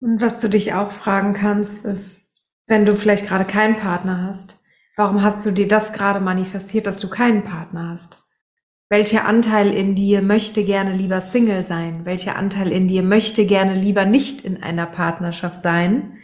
[0.00, 4.57] und was du dich auch fragen kannst, ist, wenn du vielleicht gerade keinen Partner hast,
[4.98, 8.18] warum hast du dir das gerade manifestiert, dass du keinen Partner hast?
[8.90, 12.04] Welcher Anteil in dir möchte gerne lieber Single sein?
[12.04, 16.18] Welcher Anteil in dir möchte gerne lieber nicht in einer Partnerschaft sein?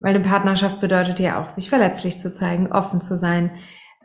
[0.00, 3.50] Weil eine Partnerschaft bedeutet ja auch, sich verletzlich zu zeigen, offen zu sein,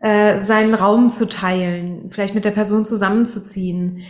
[0.01, 4.03] äh, seinen Raum zu teilen, vielleicht mit der Person zusammenzuziehen,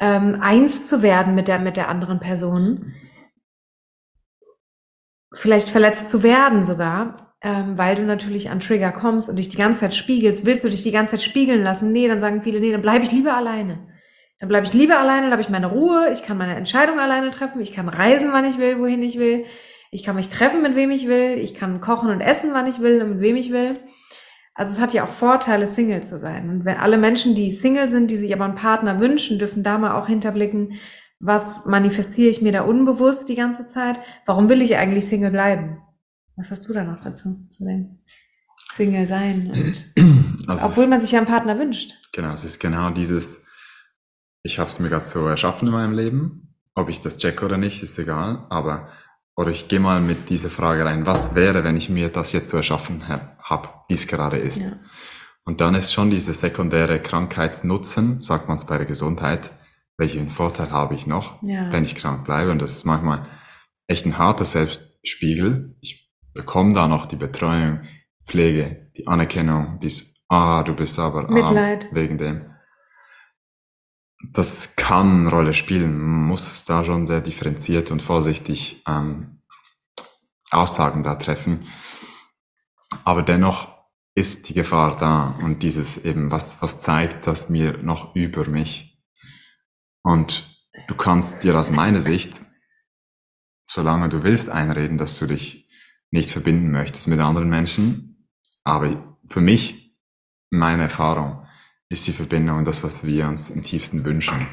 [0.00, 2.92] ähm, eins zu werden mit der, mit der anderen Person,
[5.32, 9.58] vielleicht verletzt zu werden sogar, ähm, weil du natürlich an Trigger kommst und dich die
[9.58, 10.46] ganze Zeit spiegelst.
[10.46, 11.92] Willst du dich die ganze Zeit spiegeln lassen?
[11.92, 13.86] Nee, dann sagen viele, nee, dann bleibe ich lieber alleine.
[14.40, 17.30] Dann bleibe ich lieber alleine, dann habe ich meine Ruhe, ich kann meine Entscheidung alleine
[17.30, 19.44] treffen, ich kann reisen, wann ich will, wohin ich will,
[19.90, 22.80] ich kann mich treffen, mit wem ich will, ich kann kochen und essen, wann ich
[22.80, 23.74] will und mit wem ich will.
[24.54, 26.48] Also es hat ja auch Vorteile, Single zu sein.
[26.48, 29.78] Und wenn alle Menschen, die Single sind, die sich aber einen Partner wünschen, dürfen da
[29.78, 30.74] mal auch hinterblicken,
[31.20, 33.98] was manifestiere ich mir da unbewusst die ganze Zeit?
[34.26, 35.83] Warum will ich eigentlich Single bleiben?
[36.36, 37.98] Was hast du da noch dazu, zu dem
[38.58, 39.74] Single sein?
[40.46, 41.94] Also obwohl man sich ja einen Partner wünscht.
[42.12, 43.38] Genau, es ist genau dieses,
[44.42, 46.54] ich habe es mir gerade so erschaffen in meinem Leben.
[46.74, 48.46] Ob ich das check oder nicht, ist egal.
[48.50, 48.90] Aber
[49.36, 52.50] oder ich gehe mal mit dieser Frage rein, was wäre, wenn ich mir das jetzt
[52.50, 54.60] so erschaffen habe, wie es gerade ist.
[54.60, 54.72] Ja.
[55.44, 59.50] Und dann ist schon diese sekundäre Krankheitsnutzen, sagt man es bei der Gesundheit,
[59.96, 61.70] welchen Vorteil habe ich noch, ja.
[61.72, 62.50] wenn ich krank bleibe.
[62.50, 63.26] Und das ist manchmal
[63.86, 65.76] echt ein harter Selbstspiegel.
[65.80, 67.82] Ich bekomme da noch die Betreuung,
[68.26, 71.86] Pflege, die Anerkennung, dies, ah, du bist aber Mitleid.
[71.86, 72.50] arm wegen dem.
[74.32, 75.98] Das kann eine Rolle spielen.
[75.98, 79.42] Man muss es da schon sehr differenziert und vorsichtig ähm,
[80.50, 81.66] Aussagen da treffen.
[83.04, 83.74] Aber dennoch
[84.14, 89.02] ist die Gefahr da und dieses eben, was, was zeigt das mir noch über mich.
[90.02, 90.48] Und
[90.88, 92.40] du kannst dir aus meiner Sicht,
[93.68, 95.63] solange du willst, einreden, dass du dich
[96.10, 98.28] nicht verbinden möchtest mit anderen Menschen.
[98.64, 99.96] Aber für mich,
[100.50, 101.46] meine Erfahrung,
[101.88, 104.46] ist die Verbindung das, was wir uns im tiefsten wünschen.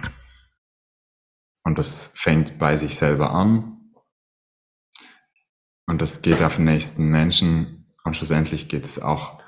[1.64, 3.94] Und das fängt bei sich selber an.
[5.86, 7.94] Und das geht auf den nächsten Menschen.
[8.04, 9.42] Und schlussendlich geht es auch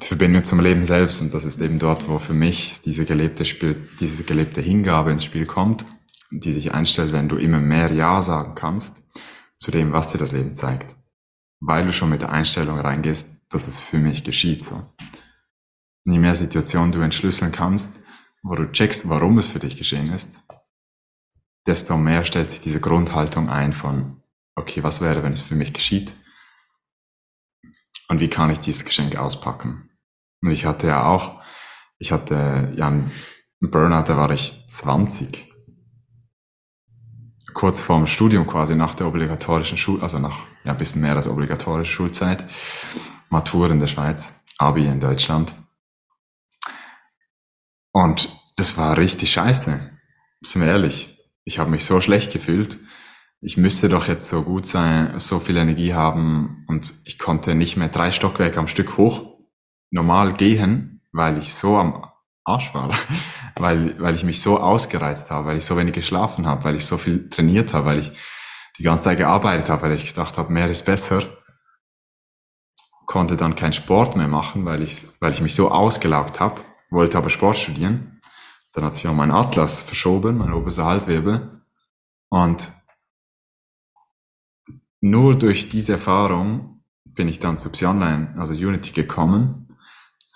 [0.00, 1.20] Verbindung zum Leben selbst.
[1.20, 5.24] Und das ist eben dort, wo für mich diese gelebte, Spiel, diese gelebte Hingabe ins
[5.24, 5.84] Spiel kommt,
[6.30, 8.94] die sich einstellt, wenn du immer mehr Ja sagen kannst
[9.58, 10.94] zu dem, was dir das Leben zeigt.
[11.60, 14.62] Weil du schon mit der Einstellung reingehst, dass es für mich geschieht.
[14.62, 14.74] So.
[16.04, 17.90] Und je mehr Situationen du entschlüsseln kannst,
[18.42, 20.30] wo du checkst, warum es für dich geschehen ist,
[21.66, 24.22] desto mehr stellt sich diese Grundhaltung ein von,
[24.54, 26.14] okay, was wäre, wenn es für mich geschieht?
[28.08, 29.90] Und wie kann ich dieses Geschenk auspacken?
[30.40, 31.42] Und ich hatte ja auch,
[31.98, 33.12] ich hatte ja einen
[33.60, 35.47] Burnout, da war ich 20.
[37.54, 41.28] Kurz vorm Studium quasi, nach der obligatorischen Schul, also nach ja, ein bisschen mehr als
[41.28, 42.44] obligatorische Schulzeit.
[43.30, 45.54] Matur in der Schweiz, Abi in Deutschland.
[47.92, 49.98] Und das war richtig scheiße.
[50.42, 51.18] Sind wir ehrlich.
[51.44, 52.78] Ich habe mich so schlecht gefühlt.
[53.40, 57.76] Ich müsste doch jetzt so gut sein, so viel Energie haben und ich konnte nicht
[57.76, 59.38] mehr drei Stockwerke am Stück hoch
[59.90, 62.04] normal gehen, weil ich so am
[62.48, 62.90] Arsch war,
[63.56, 66.86] weil, weil ich mich so ausgereizt habe, weil ich so wenig geschlafen habe, weil ich
[66.86, 68.12] so viel trainiert habe, weil ich
[68.78, 71.22] die ganze Zeit gearbeitet habe, weil ich gedacht habe, mehr ist besser,
[73.06, 77.18] konnte dann keinen Sport mehr machen, weil ich, weil ich mich so ausgelaugt habe, wollte
[77.18, 78.20] aber Sport studieren.
[78.72, 81.62] Dann hat sich auch mein Atlas verschoben, mein oberster Halswirbel.
[82.28, 82.70] Und
[85.00, 89.76] nur durch diese Erfahrung bin ich dann zu Psionline, also Unity gekommen,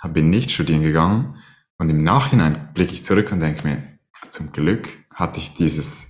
[0.02, 1.41] bin nicht studieren gegangen
[1.82, 3.82] und im Nachhinein blicke ich zurück und denke mir,
[4.30, 6.06] zum Glück hatte ich dieses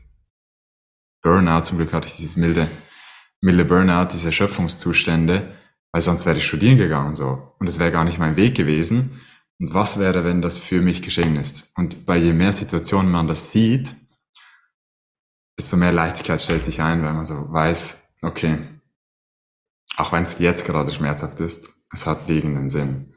[1.22, 2.68] Burnout, zum Glück hatte ich dieses milde,
[3.40, 5.56] milde Burnout, diese Erschöpfungszustände,
[5.90, 7.54] weil sonst wäre ich studieren gegangen so.
[7.58, 9.18] Und es wäre gar nicht mein Weg gewesen.
[9.58, 11.72] Und was wäre, wenn das für mich geschehen ist?
[11.74, 13.94] Und bei je mehr Situationen man das sieht,
[15.58, 18.58] desto mehr Leichtigkeit stellt sich ein, wenn man so weiß, okay,
[19.96, 23.11] auch wenn es jetzt gerade schmerzhaft ist, es hat liegenden Sinn.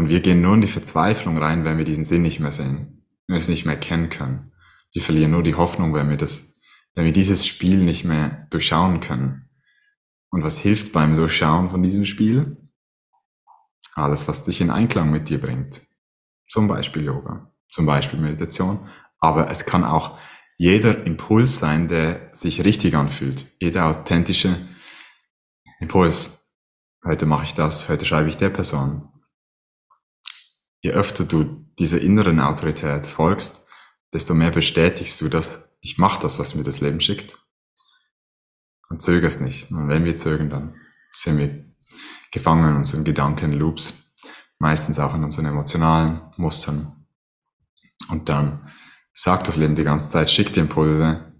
[0.00, 3.04] Und wir gehen nur in die Verzweiflung rein, wenn wir diesen Sinn nicht mehr sehen,
[3.26, 4.50] wenn wir es nicht mehr kennen können.
[4.94, 6.58] Wir verlieren nur die Hoffnung, wenn wir das,
[6.94, 9.50] wenn wir dieses Spiel nicht mehr durchschauen können.
[10.30, 12.56] Und was hilft beim Durchschauen von diesem Spiel?
[13.92, 15.82] Alles, was dich in Einklang mit dir bringt.
[16.48, 18.88] Zum Beispiel Yoga, zum Beispiel Meditation.
[19.18, 20.16] Aber es kann auch
[20.56, 23.44] jeder Impuls sein, der sich richtig anfühlt.
[23.60, 24.66] Jeder authentische
[25.78, 26.54] Impuls.
[27.04, 29.09] Heute mache ich das, heute schreibe ich der Person.
[30.82, 33.68] Je öfter du dieser inneren Autorität folgst,
[34.12, 37.38] desto mehr bestätigst du, dass ich mache das, was mir das Leben schickt.
[38.88, 39.70] Und zögerst nicht.
[39.70, 40.74] Und wenn wir zögern, dann
[41.12, 41.64] sind wir
[42.32, 44.16] gefangen in unseren Gedankenloops,
[44.58, 47.06] meistens auch in unseren emotionalen Mustern.
[48.10, 48.70] Und dann
[49.14, 51.32] sagt das Leben die ganze Zeit, schickt die Impulse,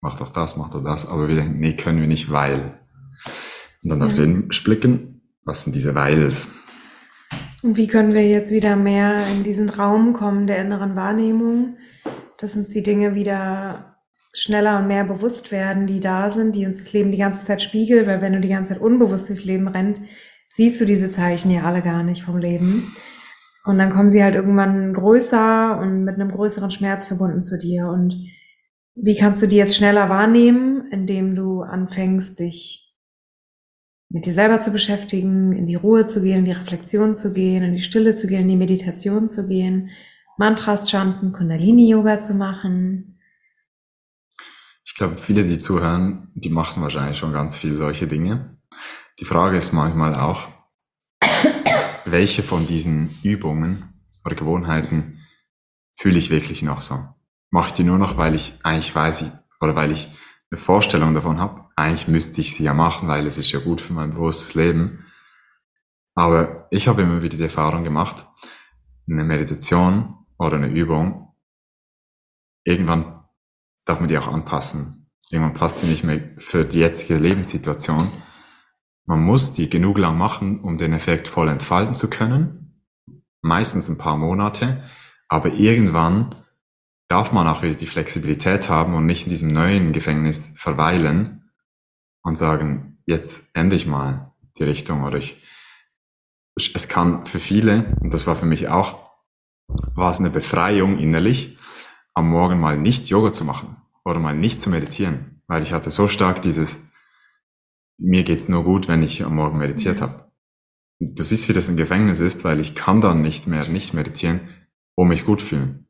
[0.00, 2.80] mach doch das, mach doch das, aber wir denken, nee, können wir nicht, weil.
[3.82, 4.26] Und dann darfst ja.
[4.26, 6.61] du blicken, was sind diese Weils?
[7.62, 11.76] Und wie können wir jetzt wieder mehr in diesen Raum kommen der inneren Wahrnehmung,
[12.38, 13.96] dass uns die Dinge wieder
[14.32, 17.62] schneller und mehr bewusst werden, die da sind, die uns das Leben die ganze Zeit
[17.62, 20.00] spiegelt, weil wenn du die ganze Zeit unbewusst durchs Leben rennt,
[20.48, 22.92] siehst du diese Zeichen ja alle gar nicht vom Leben.
[23.64, 27.86] Und dann kommen sie halt irgendwann größer und mit einem größeren Schmerz verbunden zu dir.
[27.86, 28.26] Und
[28.96, 32.81] wie kannst du die jetzt schneller wahrnehmen, indem du anfängst, dich
[34.12, 37.62] mit dir selber zu beschäftigen, in die Ruhe zu gehen, in die Reflexion zu gehen,
[37.62, 39.90] in die Stille zu gehen, in die Meditation zu gehen,
[40.38, 43.12] Mantras chanten, Kundalini-Yoga zu machen,
[44.92, 48.58] ich glaube, viele, die zuhören, die machen wahrscheinlich schon ganz viel solche Dinge.
[49.20, 50.48] Die Frage ist manchmal auch,
[52.04, 55.20] welche von diesen Übungen oder Gewohnheiten
[55.96, 56.98] fühle ich wirklich noch so?
[57.50, 60.08] Mache ich die nur noch, weil ich eigentlich weiß, oder weil ich
[60.52, 63.80] eine Vorstellung davon habe, eigentlich müsste ich sie ja machen, weil es ist ja gut
[63.80, 65.06] für mein bewusstes Leben.
[66.14, 68.26] Aber ich habe immer wieder die Erfahrung gemacht,
[69.08, 71.34] eine Meditation oder eine Übung,
[72.64, 73.24] irgendwann
[73.86, 75.10] darf man die auch anpassen.
[75.30, 78.12] Irgendwann passt die nicht mehr für die jetzige Lebenssituation.
[79.06, 82.84] Man muss die genug lang machen, um den Effekt voll entfalten zu können.
[83.40, 84.84] Meistens ein paar Monate.
[85.28, 86.41] Aber irgendwann
[87.12, 91.52] darf man auch wieder die Flexibilität haben und nicht in diesem neuen Gefängnis verweilen
[92.22, 95.42] und sagen, jetzt ende ich mal die Richtung oder ich,
[96.56, 99.10] es kann für viele, und das war für mich auch,
[99.94, 101.58] war es eine Befreiung innerlich,
[102.14, 105.90] am Morgen mal nicht Yoga zu machen oder mal nicht zu meditieren, weil ich hatte
[105.90, 106.78] so stark dieses,
[107.98, 110.32] mir geht's nur gut, wenn ich am Morgen meditiert habe.
[110.98, 114.40] Du siehst, wie das ein Gefängnis ist, weil ich kann dann nicht mehr nicht meditieren,
[114.94, 115.81] um mich gut fühlen.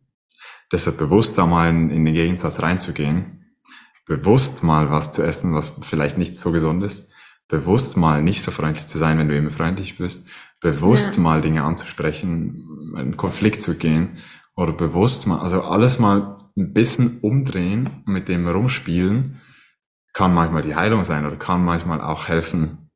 [0.72, 3.54] Deshalb bewusst da mal in, in den Gegensatz reinzugehen,
[4.06, 7.12] bewusst mal was zu essen, was vielleicht nicht so gesund ist,
[7.48, 10.28] bewusst mal nicht so freundlich zu sein, wenn du immer freundlich bist,
[10.60, 11.22] bewusst ja.
[11.22, 14.18] mal Dinge anzusprechen, einen Konflikt zu gehen.
[14.54, 19.40] Oder bewusst mal, also alles mal ein bisschen umdrehen und mit dem rumspielen,
[20.12, 22.90] kann manchmal die Heilung sein oder kann manchmal auch helfen,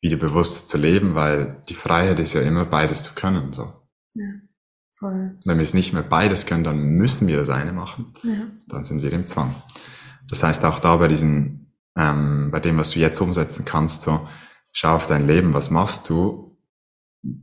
[0.00, 3.72] wieder bewusst zu leben, weil die Freiheit ist ja immer beides zu können, so.
[4.14, 4.26] Ja,
[5.02, 5.36] voll.
[5.44, 8.14] Wenn wir es nicht mehr beides können, dann müssen wir das eine machen.
[8.22, 8.46] Ja.
[8.68, 9.54] Dann sind wir im Zwang.
[10.28, 14.26] Das heißt auch da bei diesen, ähm, bei dem, was du jetzt umsetzen kannst, so,
[14.70, 16.56] schau auf dein Leben, was machst du,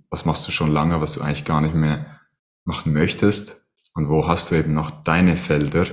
[0.10, 2.20] was machst du schon lange, was du eigentlich gar nicht mehr
[2.64, 3.62] machen möchtest
[3.94, 5.86] und wo hast du eben noch deine Felder,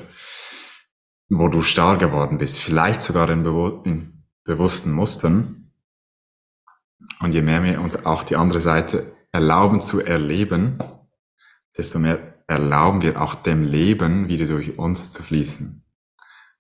[1.29, 5.73] wo du starr geworden bist, vielleicht sogar in, bewu in bewussten Mustern.
[7.21, 10.79] Und je mehr wir uns auch die andere Seite erlauben zu erleben,
[11.77, 15.85] desto mehr erlauben wir auch dem Leben wieder durch uns zu fließen.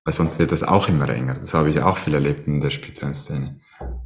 [0.05, 1.35] Weil sonst wird es auch immer enger.
[1.35, 3.61] Das habe ich auch viel erlebt in der spirituellen Szene.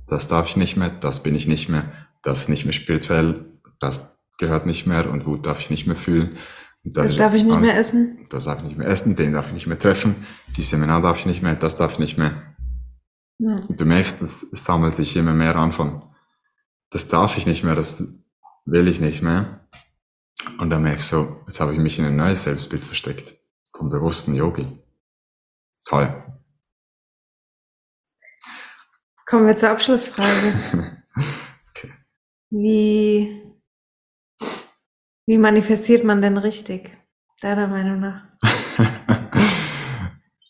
[0.06, 1.84] Das darf ich nicht mehr, das bin ich nicht mehr,
[2.22, 3.44] das ist nicht mehr spirituell,
[3.80, 6.36] das gehört nicht mehr und Wut darf ich nicht mehr fühlen.
[6.82, 8.26] Das, das darf ich nicht mehr essen.
[8.30, 10.16] Das darf ich nicht mehr essen, den darf ich nicht mehr treffen,
[10.56, 12.54] die Seminar darf ich nicht mehr, das darf ich nicht mehr.
[13.38, 13.56] Ja.
[13.56, 16.02] Und du merkst, es sammelt sich immer mehr an von,
[16.90, 18.18] das darf ich nicht mehr, das
[18.64, 19.59] will ich nicht mehr.
[20.59, 23.34] Und dann merkst du, jetzt habe ich mich in ein neues Selbstbild versteckt.
[23.76, 24.66] Vom bewussten Yogi.
[25.84, 26.22] Toll.
[29.26, 30.55] Kommen wir zur Abschlussfrage.
[31.70, 31.93] okay.
[32.51, 33.43] Wie,
[35.26, 36.91] wie manifestiert man denn richtig,
[37.41, 38.24] deiner Meinung nach?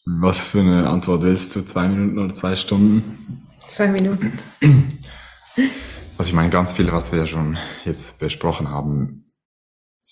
[0.06, 1.62] Was für eine Antwort willst du?
[1.62, 3.46] Zwei Minuten oder zwei Stunden?
[3.68, 4.32] Zwei Minuten.
[6.18, 9.24] Also ich meine, ganz viel, was wir ja schon jetzt besprochen haben,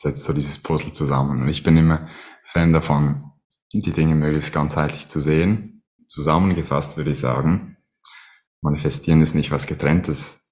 [0.01, 1.41] setzt so dieses Puzzle zusammen.
[1.41, 2.07] Und ich bin immer
[2.45, 3.33] Fan davon,
[3.73, 5.83] die Dinge möglichst ganzheitlich zu sehen.
[6.07, 7.77] Zusammengefasst würde ich sagen,
[8.61, 10.49] manifestieren ist nicht was getrenntes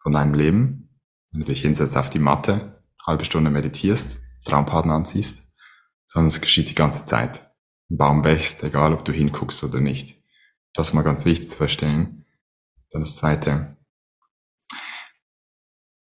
[0.00, 1.00] von deinem Leben.
[1.30, 5.52] Wenn du dich hinsetzt auf die Matte, halbe Stunde meditierst, Traumpartner anziehst,
[6.06, 7.52] sondern es geschieht die ganze Zeit.
[7.90, 10.22] Ein Baum wächst, egal ob du hinguckst oder nicht.
[10.72, 12.24] Das ist mal ganz wichtig zu verstehen.
[12.90, 13.76] Dann das zweite,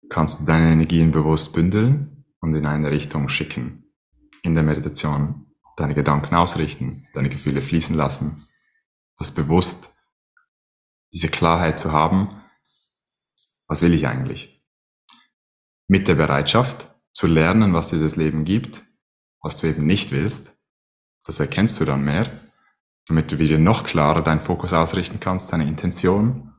[0.08, 3.92] kannst du deine Energien bewusst bündeln und in eine Richtung schicken.
[4.42, 8.46] In der Meditation deine Gedanken ausrichten, deine Gefühle fließen lassen,
[9.16, 9.92] das bewusst,
[11.12, 12.42] diese Klarheit zu haben,
[13.66, 14.64] was will ich eigentlich?
[15.88, 18.82] Mit der Bereitschaft zu lernen, was dir das Leben gibt,
[19.42, 20.52] was du eben nicht willst,
[21.24, 22.30] das erkennst du dann mehr,
[23.06, 26.54] damit du wieder noch klarer deinen Fokus ausrichten kannst, deine Intention,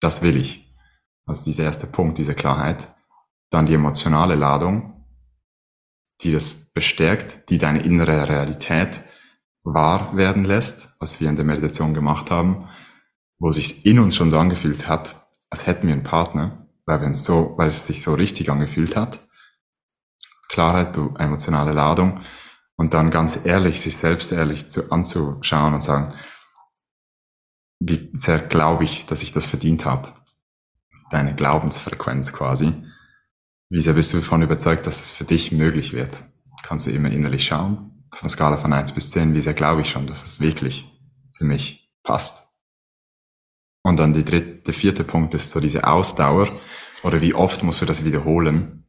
[0.00, 0.74] das will ich.
[1.26, 2.88] Also dieser erste Punkt, diese Klarheit.
[3.50, 4.93] Dann die emotionale Ladung,
[6.22, 9.00] die das bestärkt, die deine innere Realität
[9.62, 12.68] wahr werden lässt, was wir in der Meditation gemacht haben,
[13.38, 17.06] wo sich in uns schon so angefühlt hat, als hätten wir einen Partner, weil, wir
[17.06, 19.18] uns so, weil es sich so richtig angefühlt hat.
[20.48, 22.20] Klarheit, emotionale Ladung
[22.76, 26.14] und dann ganz ehrlich, sich selbst ehrlich zu, anzuschauen und sagen,
[27.80, 30.14] wie sehr glaube ich, dass ich das verdient habe.
[31.10, 32.74] Deine Glaubensfrequenz quasi.
[33.70, 36.22] Wie sehr bist du davon überzeugt, dass es für dich möglich wird?
[36.62, 39.90] Kannst du immer innerlich schauen, von Skala von eins bis zehn, wie sehr glaube ich
[39.90, 40.86] schon, dass es wirklich
[41.32, 42.56] für mich passt.
[43.82, 46.48] Und dann die dritte, der vierte Punkt ist so diese Ausdauer,
[47.02, 48.86] oder wie oft musst du das wiederholen?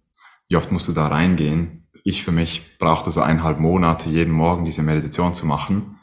[0.47, 1.89] Wie oft musst du da reingehen?
[2.03, 5.99] Ich für mich brauchte so eineinhalb Monate, jeden Morgen diese Meditation zu machen,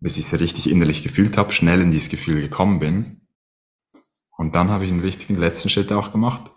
[0.00, 3.28] bis ich es richtig innerlich gefühlt habe, schnell in dieses Gefühl gekommen bin.
[4.36, 6.50] Und dann habe ich einen wichtigen letzten Schritt auch gemacht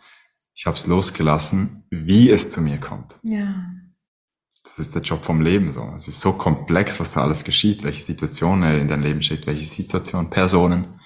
[0.55, 3.17] ich habe es losgelassen, wie es zu mir kommt.
[3.23, 3.65] Ja.
[4.63, 5.93] Das ist der Job vom Leben so.
[5.95, 9.65] Es ist so komplex, was da alles geschieht, welche Situationen in dein Leben schickt, welche
[9.65, 10.99] Situationen, Personen.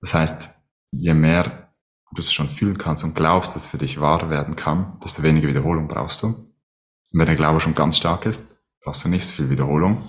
[0.00, 0.48] Das heißt,
[0.92, 1.74] je mehr
[2.14, 5.22] du es schon fühlen kannst und glaubst, dass es für dich wahr werden kann, desto
[5.22, 6.26] weniger Wiederholung brauchst du.
[6.26, 8.44] Und wenn der Glaube schon ganz stark ist,
[8.82, 10.08] brauchst du nicht so viel Wiederholung.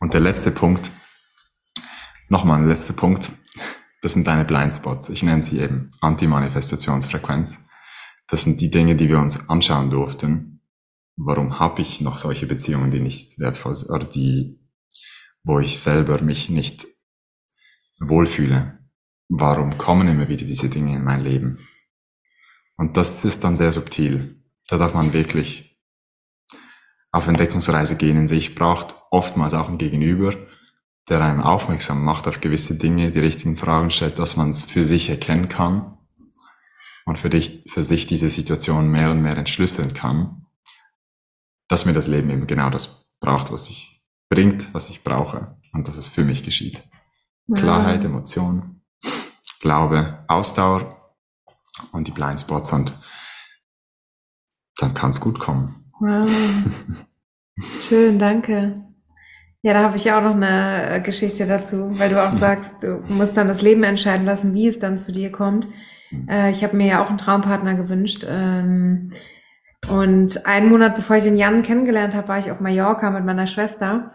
[0.00, 0.90] Und der letzte Punkt,
[2.28, 3.30] nochmal ein letzter Punkt,
[4.02, 5.08] das sind deine Blindspots.
[5.08, 7.56] Ich nenne sie eben Anti-Manifestationsfrequenz.
[8.26, 10.60] Das sind die Dinge, die wir uns anschauen durften.
[11.16, 14.60] Warum habe ich noch solche Beziehungen, die nicht wertvoll sind, oder die,
[15.44, 16.84] wo ich selber mich nicht
[18.00, 18.78] wohlfühle?
[19.28, 21.58] Warum kommen immer wieder diese Dinge in mein Leben?
[22.76, 24.42] Und das ist dann sehr subtil.
[24.66, 25.80] Da darf man wirklich
[27.12, 30.34] auf Entdeckungsreise gehen in sich, braucht oftmals auch ein Gegenüber,
[31.08, 34.84] der einem aufmerksam macht auf gewisse Dinge, die richtigen Fragen stellt, dass man es für
[34.84, 35.98] sich erkennen kann
[37.04, 40.46] und für, dich, für sich diese Situation mehr und mehr entschlüsseln kann,
[41.68, 45.88] dass mir das Leben eben genau das braucht, was ich bringt, was ich brauche und
[45.88, 46.82] dass es für mich geschieht.
[47.48, 47.56] Ja.
[47.56, 48.82] Klarheit, Emotion,
[49.60, 51.16] Glaube, Ausdauer
[51.92, 52.98] und die Blindspots und
[54.76, 55.90] dann kann es gut kommen.
[56.00, 56.30] Wow.
[57.80, 58.91] Schön, danke.
[59.64, 63.36] Ja, da habe ich auch noch eine Geschichte dazu, weil du auch sagst, du musst
[63.36, 65.68] dann das Leben entscheiden lassen, wie es dann zu dir kommt.
[66.28, 68.26] Äh, ich habe mir ja auch einen Traumpartner gewünscht.
[68.28, 69.12] Ähm,
[69.88, 73.46] und einen Monat bevor ich den Jan kennengelernt habe, war ich auf Mallorca mit meiner
[73.46, 74.12] Schwester.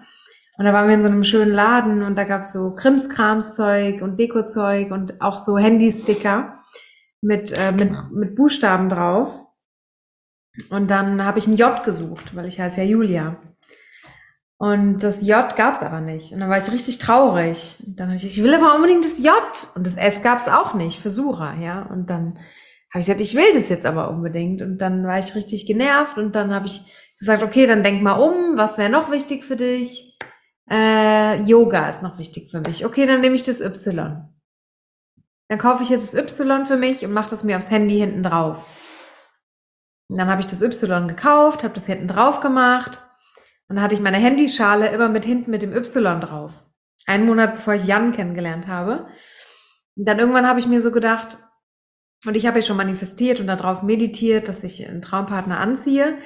[0.58, 4.20] Und da waren wir in so einem schönen Laden und da gab's so Krimskramszeug und
[4.20, 6.60] Dekozeug und auch so Handysticker
[7.22, 8.04] mit, äh, mit, genau.
[8.12, 9.46] mit Buchstaben drauf.
[10.72, 13.38] Und dann habe ich ein J gesucht, weil ich heiße ja Julia.
[14.60, 16.34] Und das J gab es aber nicht.
[16.34, 17.78] Und dann war ich richtig traurig.
[17.86, 19.34] Und dann habe ich gesagt, ich will aber unbedingt das J.
[19.76, 21.84] Und das S gab es auch nicht für Sura, ja.
[21.84, 22.40] Und dann
[22.92, 24.64] habe ich gesagt, ich will das jetzt aber unbedingt.
[24.64, 26.18] Und dann war ich richtig genervt.
[26.18, 26.82] Und dann habe ich
[27.20, 30.18] gesagt, okay, dann denk mal um, was wäre noch wichtig für dich?
[30.70, 32.84] Äh, Yoga ist noch wichtig für mich.
[32.84, 34.28] Okay, dann nehme ich das Y.
[35.50, 38.24] Dann kaufe ich jetzt das Y für mich und mache das mir aufs Handy hinten
[38.24, 38.66] drauf.
[40.10, 43.02] Und dann habe ich das Y gekauft, habe das hinten drauf gemacht
[43.70, 46.64] und dann hatte ich meine Handyschale immer mit hinten mit dem Y drauf.
[47.06, 49.08] Einen Monat bevor ich Jan kennengelernt habe.
[49.96, 51.38] Und dann irgendwann habe ich mir so gedacht,
[52.26, 56.18] und ich habe ja schon manifestiert und darauf meditiert, dass ich einen Traumpartner anziehe.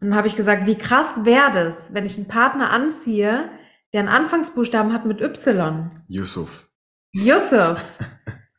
[0.00, 3.50] Und dann habe ich gesagt, wie krass wäre das, wenn ich einen Partner anziehe,
[3.92, 5.90] der einen Anfangsbuchstaben hat mit Y.
[6.08, 6.68] Yusuf.
[7.12, 7.80] Yusuf.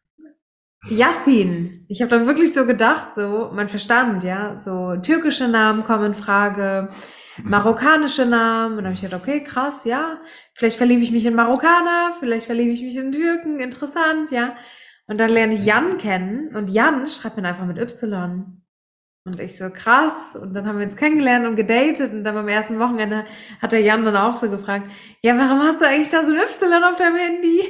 [0.89, 1.85] Yassin.
[1.89, 6.15] Ich habe dann wirklich so gedacht, so mein Verstand, ja, so türkische Namen kommen in
[6.15, 6.89] Frage,
[7.43, 8.71] marokkanische Namen.
[8.71, 10.19] Und dann habe ich gedacht, okay, krass, ja.
[10.53, 14.55] Vielleicht verliebe ich mich in Marokkaner, vielleicht verliebe ich mich in Türken, interessant, ja.
[15.07, 18.61] Und dann lerne ich Jan kennen und Jan schreibt mir einfach mit Y.
[19.25, 20.15] Und ich so, krass.
[20.35, 22.13] Und dann haben wir uns kennengelernt und gedatet.
[22.13, 23.25] Und dann beim ersten Wochenende
[23.61, 24.89] hat der Jan dann auch so gefragt,
[25.21, 27.61] ja, warum hast du eigentlich da so ein Y auf deinem Handy?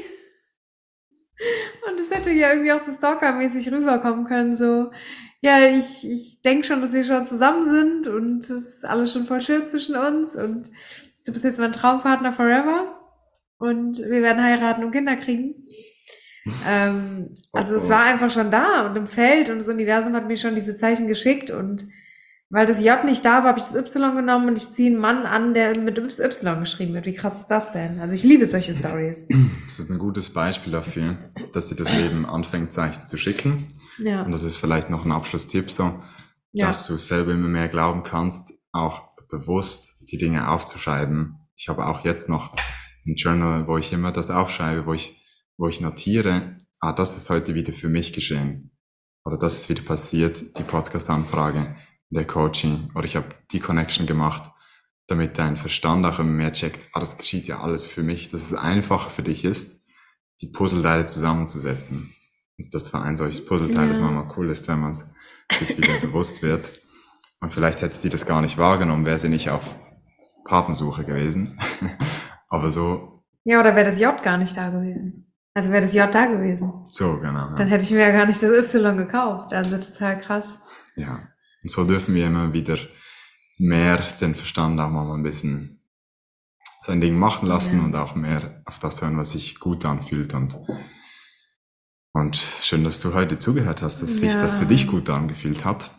[1.88, 4.92] Und es hätte ja irgendwie auch so stalkermäßig rüberkommen können, so,
[5.42, 9.26] ja, ich, ich denke schon, dass wir schon zusammen sind und es ist alles schon
[9.26, 10.70] voll schön zwischen uns und
[11.26, 13.00] du bist jetzt mein Traumpartner forever
[13.60, 15.66] und wir werden heiraten und Kinder kriegen.
[16.68, 17.82] Ähm, also oh, oh.
[17.82, 20.78] es war einfach schon da und im Feld und das Universum hat mir schon diese
[20.78, 21.86] Zeichen geschickt und
[22.50, 25.00] weil das J nicht da war, habe ich das Y genommen und ich ziehe einen
[25.00, 27.06] Mann an, der mit Y geschrieben wird.
[27.06, 28.00] Wie krass ist das denn?
[28.00, 29.28] Also ich liebe solche Stories.
[29.66, 31.18] Das ist ein gutes Beispiel dafür,
[31.52, 33.68] dass dir das Leben anfängt, Zeichen zu schicken.
[33.98, 34.24] Ja.
[34.24, 36.02] Und das ist vielleicht noch ein Abschlusstipp so,
[36.54, 36.68] ja.
[36.68, 41.40] dass du selber immer mehr glauben kannst, auch bewusst die Dinge aufzuschreiben.
[41.56, 42.56] Ich habe auch jetzt noch
[43.06, 45.22] ein Journal, wo ich immer das aufschreibe, wo ich,
[45.58, 48.72] wo ich notiere, ah, das ist heute wieder für mich geschehen.
[49.26, 51.76] Oder das ist wieder passiert, die Podcast-Anfrage
[52.10, 54.50] der Coaching oder ich habe die Connection gemacht,
[55.08, 58.44] damit dein Verstand auch immer mehr checkt, ah, das geschieht ja alles für mich, dass
[58.44, 59.86] es einfacher für dich ist,
[60.42, 62.14] die Puzzleteile zusammenzusetzen.
[62.58, 63.90] Das war ein solches Puzzleteil, ja.
[63.90, 66.70] das manchmal cool ist, wenn man sich wieder bewusst wird.
[67.40, 69.76] Und vielleicht hätte sie das gar nicht wahrgenommen, wäre sie nicht auf
[70.46, 71.60] Partnersuche gewesen.
[72.50, 73.24] Aber so.
[73.44, 75.32] Ja, oder wäre das J gar nicht da gewesen.
[75.54, 76.86] Also wäre das J da gewesen.
[76.90, 77.50] So, genau.
[77.50, 77.56] Ja.
[77.56, 79.54] Dann hätte ich mir ja gar nicht das Y gekauft.
[79.54, 80.60] Also total krass.
[80.96, 81.20] Ja.
[81.64, 82.78] Und so dürfen wir immer wieder
[83.60, 85.82] mehr den Verstand auch mal ein bisschen
[86.84, 87.86] sein Ding machen lassen ja.
[87.86, 90.56] und auch mehr auf das hören, was sich gut anfühlt und
[92.18, 94.32] und schön, dass du heute zugehört hast, dass ja.
[94.32, 95.92] sich das für dich gut angefühlt hat.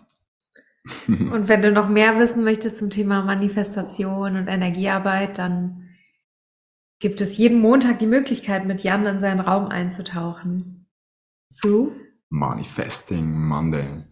[1.09, 5.91] Und wenn du noch mehr wissen möchtest zum Thema Manifestation und Energiearbeit, dann
[6.99, 10.87] gibt es jeden Montag die Möglichkeit, mit Jan in seinen Raum einzutauchen.
[11.51, 11.93] Zu
[12.31, 14.05] Manifesting Monday.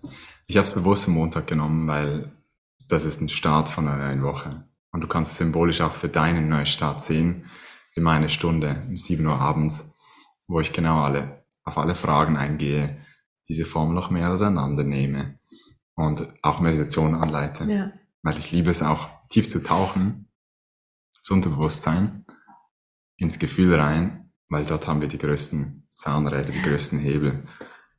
[0.46, 2.32] Ich habe es bewusst am Montag genommen, weil
[2.88, 4.64] das ist ein Start von einer neuen Woche.
[4.92, 7.46] Und du kannst es symbolisch auch für deinen Neustart sehen,
[7.94, 9.92] in meine Stunde um 7 Uhr abends,
[10.46, 12.96] wo ich genau alle, auf alle Fragen eingehe,
[13.48, 15.38] diese Form noch mehr auseinandernehme
[15.94, 17.64] und auch Meditation anleite.
[17.64, 17.92] Ja.
[18.22, 20.30] Weil ich liebe es auch, tief zu tauchen,
[21.18, 22.24] ins Unterbewusstsein,
[23.16, 27.44] ins Gefühl rein, weil dort haben wir die größten Zahnräder, die größten Hebel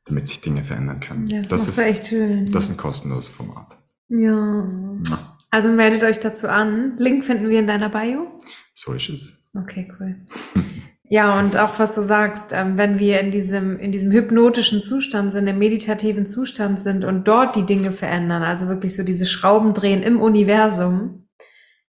[0.08, 1.26] damit sich Dinge verändern können.
[1.26, 2.50] Ja, das, das ist echt schön.
[2.50, 3.76] Das ist ein kostenloses Format.
[4.08, 4.66] Ja.
[5.06, 5.18] ja.
[5.50, 6.96] Also meldet euch dazu an.
[6.96, 8.40] Link finden wir in deiner Bio.
[8.74, 9.34] So ist es.
[9.54, 10.24] Okay, cool.
[11.10, 15.32] ja, und auch was du sagst, ähm, wenn wir in diesem, in diesem hypnotischen Zustand
[15.32, 19.72] sind, im meditativen Zustand sind und dort die Dinge verändern, also wirklich so diese Schrauben
[19.72, 21.28] drehen im Universum,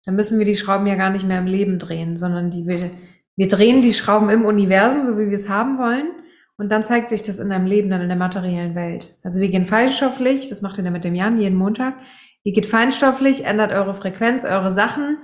[0.05, 2.91] dann müssen wir die Schrauben ja gar nicht mehr im Leben drehen, sondern die wir,
[3.37, 6.11] wir drehen die Schrauben im Universum, so wie wir es haben wollen.
[6.59, 9.17] Und dann zeigt sich das in deinem Leben, dann in der materiellen Welt.
[9.23, 11.95] Also wir gehen feinstofflich, das macht ihr dann mit dem Jan jeden Montag.
[12.43, 15.19] Ihr geht feinstofflich, ändert eure Frequenz, eure Sachen,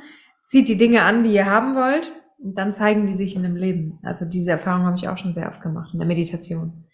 [0.44, 2.12] zieht die Dinge an, die ihr haben wollt.
[2.44, 3.98] Und dann zeigen die sich in dem Leben.
[4.02, 6.84] Also diese Erfahrung habe ich auch schon sehr oft gemacht in der Meditation.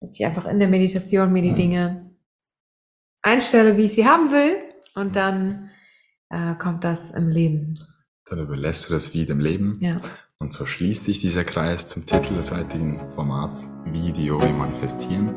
[0.00, 2.10] Dass ich einfach in der Meditation mir die Dinge
[3.22, 4.56] einstelle, wie ich sie haben will.
[4.96, 5.70] Und dann
[6.28, 7.78] äh, kommt das im Leben.
[8.28, 9.78] Dann überlässt du das wie dem Leben.
[9.80, 9.98] Ja.
[10.38, 15.32] Und so schließt sich dieser Kreis zum Titel des heutigen Formats, wie die Yogi manifestieren.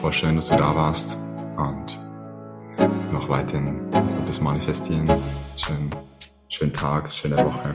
[0.00, 1.14] Voll schön, dass du da warst
[1.58, 2.00] und
[3.12, 3.80] noch weiterhin
[4.24, 5.06] das Manifestieren.
[5.58, 5.90] Schönen,
[6.48, 7.74] schönen Tag, schöne Woche.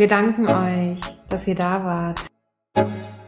[0.00, 0.98] Wir danken euch,
[1.28, 3.19] dass ihr da wart.